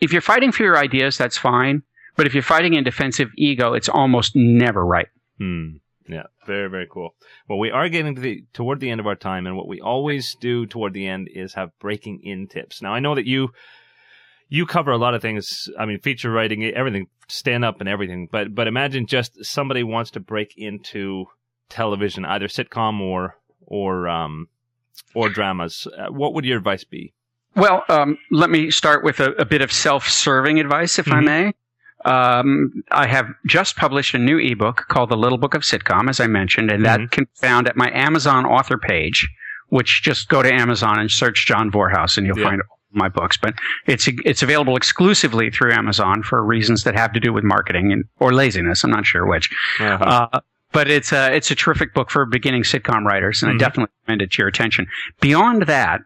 [0.00, 1.82] If you're fighting for your ideas, that's fine.
[2.16, 5.08] But if you're fighting in defensive ego, it's almost never right.
[5.38, 5.76] Hmm.
[6.08, 7.14] Yeah, very very cool.
[7.48, 9.80] Well, we are getting to the toward the end of our time, and what we
[9.80, 12.82] always do toward the end is have breaking in tips.
[12.82, 13.52] Now, I know that you
[14.48, 15.68] you cover a lot of things.
[15.78, 18.28] I mean, feature writing, everything, stand up, and everything.
[18.30, 21.26] But but imagine just somebody wants to break into
[21.68, 24.48] television, either sitcom or or um,
[25.14, 25.86] or dramas.
[25.96, 27.14] Uh, what would your advice be?
[27.56, 31.16] Well, um, let me start with a, a bit of self-serving advice, if mm-hmm.
[31.16, 31.54] I may.
[32.04, 36.20] Um, I have just published a new ebook called The Little Book of Sitcom, as
[36.20, 37.02] I mentioned, and mm-hmm.
[37.02, 39.28] that can be found at my Amazon author page,
[39.68, 42.48] which just go to Amazon and search John Vorhaus and you'll yeah.
[42.48, 43.36] find my books.
[43.36, 43.54] But
[43.86, 48.04] it's it's available exclusively through Amazon for reasons that have to do with marketing and,
[48.18, 48.82] or laziness.
[48.82, 49.50] I'm not sure which.
[49.78, 50.28] Uh-huh.
[50.32, 50.40] Uh,
[50.72, 53.56] but it's a it's a terrific book for beginning sitcom writers, and mm-hmm.
[53.56, 54.86] I definitely recommend it to your attention.
[55.20, 56.00] Beyond that,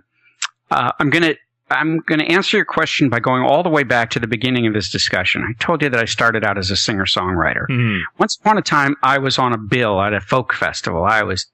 [0.70, 1.34] uh, I'm gonna
[1.70, 4.66] I'm going to answer your question by going all the way back to the beginning
[4.66, 5.42] of this discussion.
[5.48, 7.66] I told you that I started out as a singer songwriter.
[7.68, 8.02] Mm-hmm.
[8.18, 11.04] Once upon a time, I was on a bill at a folk festival.
[11.04, 11.46] I was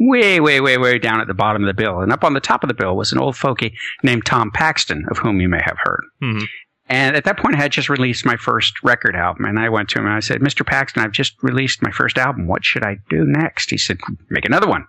[0.00, 2.00] way, way, way, way down at the bottom of the bill.
[2.00, 5.04] And up on the top of the bill was an old folkie named Tom Paxton,
[5.10, 6.04] of whom you may have heard.
[6.22, 6.44] Mm-hmm.
[6.90, 9.44] And at that point, I had just released my first record album.
[9.44, 10.64] And I went to him and I said, Mr.
[10.64, 12.46] Paxton, I've just released my first album.
[12.46, 13.68] What should I do next?
[13.70, 13.98] He said,
[14.30, 14.86] make another one.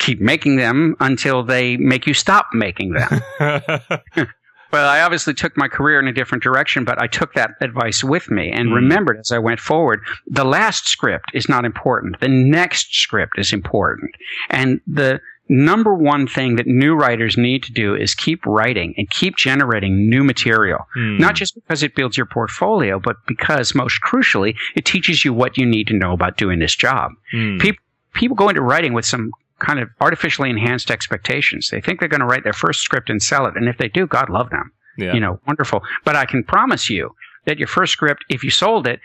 [0.00, 3.22] Keep making them until they make you stop making them.
[4.72, 8.02] well, I obviously took my career in a different direction, but I took that advice
[8.02, 8.74] with me and mm.
[8.74, 12.18] remembered as I went forward, the last script is not important.
[12.20, 14.10] The next script is important.
[14.48, 15.20] And the,
[15.50, 20.08] number one thing that new writers need to do is keep writing and keep generating
[20.08, 20.86] new material.
[20.96, 21.18] Mm.
[21.18, 25.58] Not just because it builds your portfolio, but because most crucially, it teaches you what
[25.58, 27.12] you need to know about doing this job.
[27.34, 27.60] Mm.
[27.60, 27.82] People,
[28.14, 31.68] people go into writing with some kind of artificially enhanced expectations.
[31.70, 33.54] They think they're going to write their first script and sell it.
[33.56, 34.72] And if they do, God love them.
[34.98, 35.14] Yeah.
[35.14, 35.82] You know, wonderful.
[36.04, 37.14] But I can promise you
[37.46, 39.00] that your first script, if you sold it,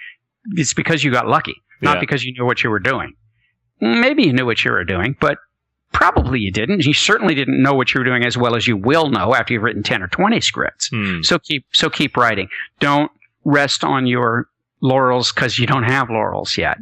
[0.51, 1.99] it's because you got lucky, not yeah.
[1.99, 3.13] because you knew what you were doing.
[3.81, 5.37] Maybe you knew what you were doing, but
[5.95, 6.85] Probably you didn't.
[6.85, 9.53] You certainly didn't know what you were doing as well as you will know after
[9.53, 10.89] you've written 10 or 20 scripts.
[10.89, 11.21] Hmm.
[11.21, 12.49] So keep, so keep writing.
[12.81, 13.09] Don't
[13.45, 14.49] rest on your
[14.81, 16.77] laurels because you don't have laurels yet.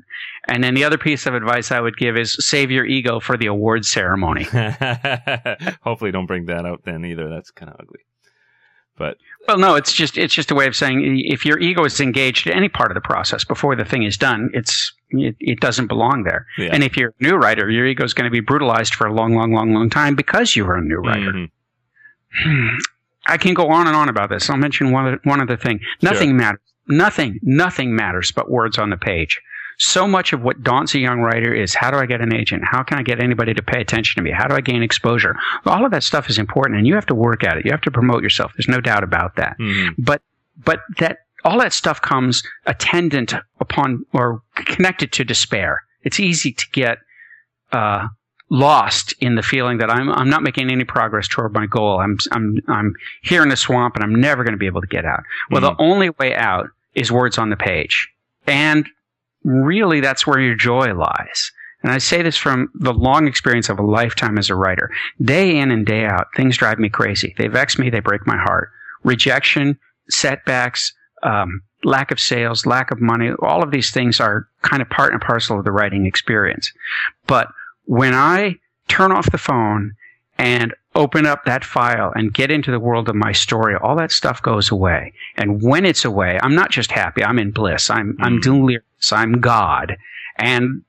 [0.47, 3.37] And then the other piece of advice I would give is save your ego for
[3.37, 4.43] the award ceremony.
[5.83, 7.29] Hopefully don't bring that out then either.
[7.29, 8.01] That's kind of ugly.
[8.97, 9.17] But
[9.47, 12.45] well, no, it's just it's just a way of saying if your ego is engaged
[12.45, 15.87] in any part of the process before the thing is done, it's it, it doesn't
[15.87, 16.45] belong there.
[16.57, 16.69] Yeah.
[16.71, 19.13] And if you're a new writer, your ego is going to be brutalized for a
[19.13, 21.31] long, long, long, long time because you are a new writer.
[21.31, 22.77] Mm-hmm.
[23.27, 24.49] I can go on and on about this.
[24.49, 25.79] I'll mention one one other thing.
[26.01, 26.37] Nothing sure.
[26.37, 26.59] matters.
[26.87, 29.39] Nothing, nothing matters but words on the page
[29.84, 32.63] so much of what daunts a young writer is how do I get an agent?
[32.65, 34.31] How can I get anybody to pay attention to me?
[34.31, 35.36] How do I gain exposure?
[35.65, 37.65] All of that stuff is important and you have to work at it.
[37.65, 38.53] You have to promote yourself.
[38.55, 39.57] There's no doubt about that.
[39.59, 40.01] Mm-hmm.
[40.01, 40.21] But,
[40.63, 45.84] but that, all that stuff comes attendant upon or connected to despair.
[46.03, 46.99] It's easy to get,
[47.71, 48.07] uh,
[48.49, 51.99] lost in the feeling that I'm I'm not making any progress toward my goal.
[51.99, 54.88] I'm I'm I'm here in the swamp and I'm never going to be able to
[54.88, 55.23] get out.
[55.49, 55.75] Well, mm-hmm.
[55.75, 58.09] the only way out is words on the page.
[58.45, 58.88] And
[59.43, 61.51] really that's where your joy lies.
[61.83, 64.89] And I say this from the long experience of a lifetime as a writer.
[65.21, 67.35] Day in and day out, things drive me crazy.
[67.37, 67.89] They vex me.
[67.89, 68.71] They break my heart.
[69.03, 69.77] Rejection,
[70.09, 74.89] setbacks, um, lack of sales, lack of money, all of these things are kind of
[74.89, 76.71] part and parcel of the writing experience.
[77.27, 77.49] But
[77.85, 78.55] when I
[78.87, 79.95] turn off the phone
[80.37, 84.11] and open up that file and get into the world of my story, all that
[84.11, 85.13] stuff goes away.
[85.35, 87.23] And when it's away, I'm not just happy.
[87.23, 87.89] I'm in bliss.
[87.89, 88.23] I'm, mm.
[88.23, 88.83] I'm delirious.
[89.12, 89.97] I'm God.
[90.38, 90.84] And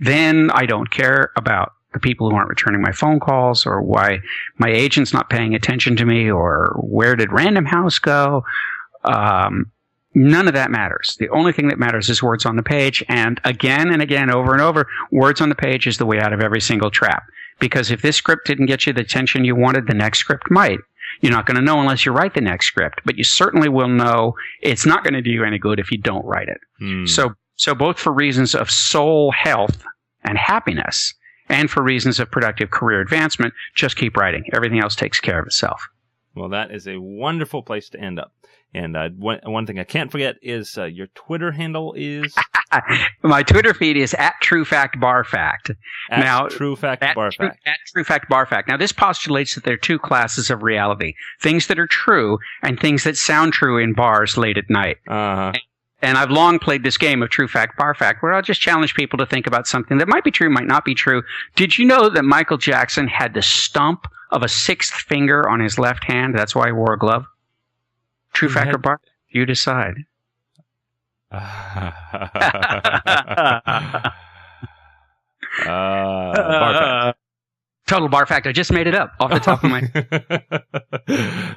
[0.00, 4.20] then I don't care about the people who aren't returning my phone calls or why
[4.58, 8.44] my agent's not paying attention to me or where did Random House go.
[9.04, 9.70] Um,
[10.14, 11.16] none of that matters.
[11.20, 13.04] The only thing that matters is words on the page.
[13.08, 16.32] And again and again, over and over, words on the page is the way out
[16.32, 17.24] of every single trap.
[17.60, 20.80] Because if this script didn't get you the attention you wanted, the next script might.
[21.20, 23.88] You're not going to know unless you write the next script, but you certainly will
[23.88, 26.58] know it's not going to do you any good if you don't write it.
[26.78, 27.06] Hmm.
[27.06, 29.84] So, so both for reasons of soul health
[30.22, 31.14] and happiness
[31.48, 34.44] and for reasons of productive career advancement, just keep writing.
[34.52, 35.88] Everything else takes care of itself.
[36.34, 38.32] Well, that is a wonderful place to end up.
[38.74, 42.34] And uh, one, one thing I can't forget is uh, your Twitter handle is
[43.22, 45.70] my Twitter feed is at True Fact Bar Fact.
[46.10, 47.60] At now, True Fact at Bar true, Fact.
[47.66, 48.66] At True Fact Bar Fact.
[48.66, 52.80] Now, this postulates that there are two classes of reality: things that are true and
[52.80, 54.96] things that sound true in bars late at night.
[55.06, 55.52] Uh-huh.
[56.04, 58.94] And I've long played this game of True Fact Bar Fact, where I'll just challenge
[58.94, 61.22] people to think about something that might be true, might not be true.
[61.56, 65.78] Did you know that Michael Jackson had the stump of a sixth finger on his
[65.78, 66.36] left hand?
[66.36, 67.24] That's why he wore a glove.
[68.34, 69.00] True fact had- or bar?
[69.30, 70.04] You decide.
[75.66, 77.12] uh,
[77.86, 78.46] Total bar fact.
[78.46, 79.82] I just made it up off the top of my.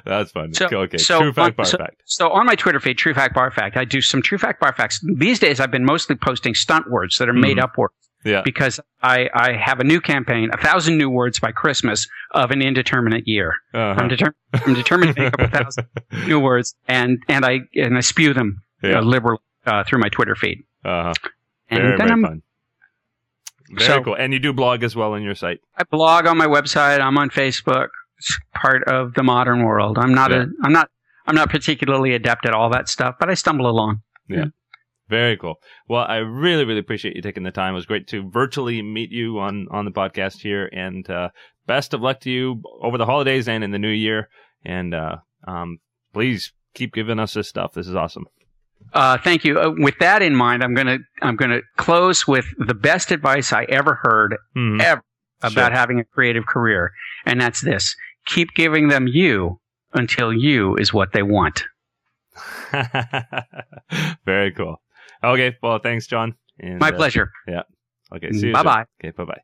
[0.04, 0.52] That's fun.
[0.52, 0.98] So, okay.
[0.98, 2.02] So true fact, on, bar so, fact.
[2.04, 4.74] So on my Twitter feed, True Fact, Bar Fact, I do some True Fact, Bar
[4.74, 5.00] Facts.
[5.16, 7.40] These days, I've been mostly posting stunt words that are mm.
[7.40, 7.94] made up words.
[8.24, 8.42] Yeah.
[8.44, 12.60] Because I, I have a new campaign, a thousand new words by Christmas of an
[12.60, 13.54] indeterminate year.
[13.72, 13.94] Uh-huh.
[13.98, 15.86] I'm, deter- I'm determined to make up a thousand
[16.26, 18.98] new words, and and I and I spew them yeah.
[18.98, 20.64] uh, liberally uh, through my Twitter feed.
[20.84, 21.14] Uh-huh.
[21.70, 22.42] And very, then very I'm, fun.
[23.70, 24.14] Very so, cool.
[24.14, 25.60] And you do blog as well on your site.
[25.76, 27.00] I blog on my website.
[27.00, 27.88] I'm on Facebook.
[28.18, 29.98] It's part of the modern world.
[29.98, 30.44] I'm not Yeah.
[30.44, 30.46] a.
[30.64, 30.90] I'm not.
[31.26, 34.00] I'm not particularly adept at all that stuff, but I stumble along.
[34.28, 34.46] Yeah.
[35.10, 35.56] Very cool.
[35.88, 37.72] Well, I really, really appreciate you taking the time.
[37.72, 41.28] It was great to virtually meet you on, on the podcast here and, uh,
[41.66, 44.28] best of luck to you over the holidays and in the new year.
[44.64, 45.16] And, uh,
[45.46, 45.78] um,
[46.12, 47.72] please keep giving us this stuff.
[47.72, 48.24] This is awesome.
[48.92, 49.58] Uh, thank you.
[49.60, 53.64] Uh, with that in mind, I'm gonna I'm gonna close with the best advice I
[53.64, 54.80] ever heard Mhm.
[54.82, 55.02] ever
[55.42, 55.78] about Sure.
[55.78, 56.92] having a creative career,
[57.26, 57.94] and that's this:
[58.26, 59.60] keep giving them you
[59.94, 61.64] until you is what they want.
[64.24, 64.80] Very cool.
[65.24, 65.56] Okay.
[65.62, 66.34] Well, thanks, John.
[66.60, 67.30] And, My uh, pleasure.
[67.46, 67.62] Yeah.
[68.14, 68.32] Okay.
[68.32, 68.52] See you.
[68.52, 68.84] Bye bye.
[69.02, 69.10] Okay.
[69.10, 69.40] Bye bye.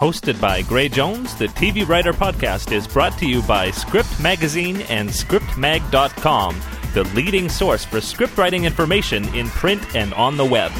[0.00, 4.82] Hosted by Gray Jones, the TV Writer Podcast is brought to you by Script Magazine
[4.82, 6.60] and ScriptMag.com,
[6.94, 10.70] the leading source for script writing information in print and on the web.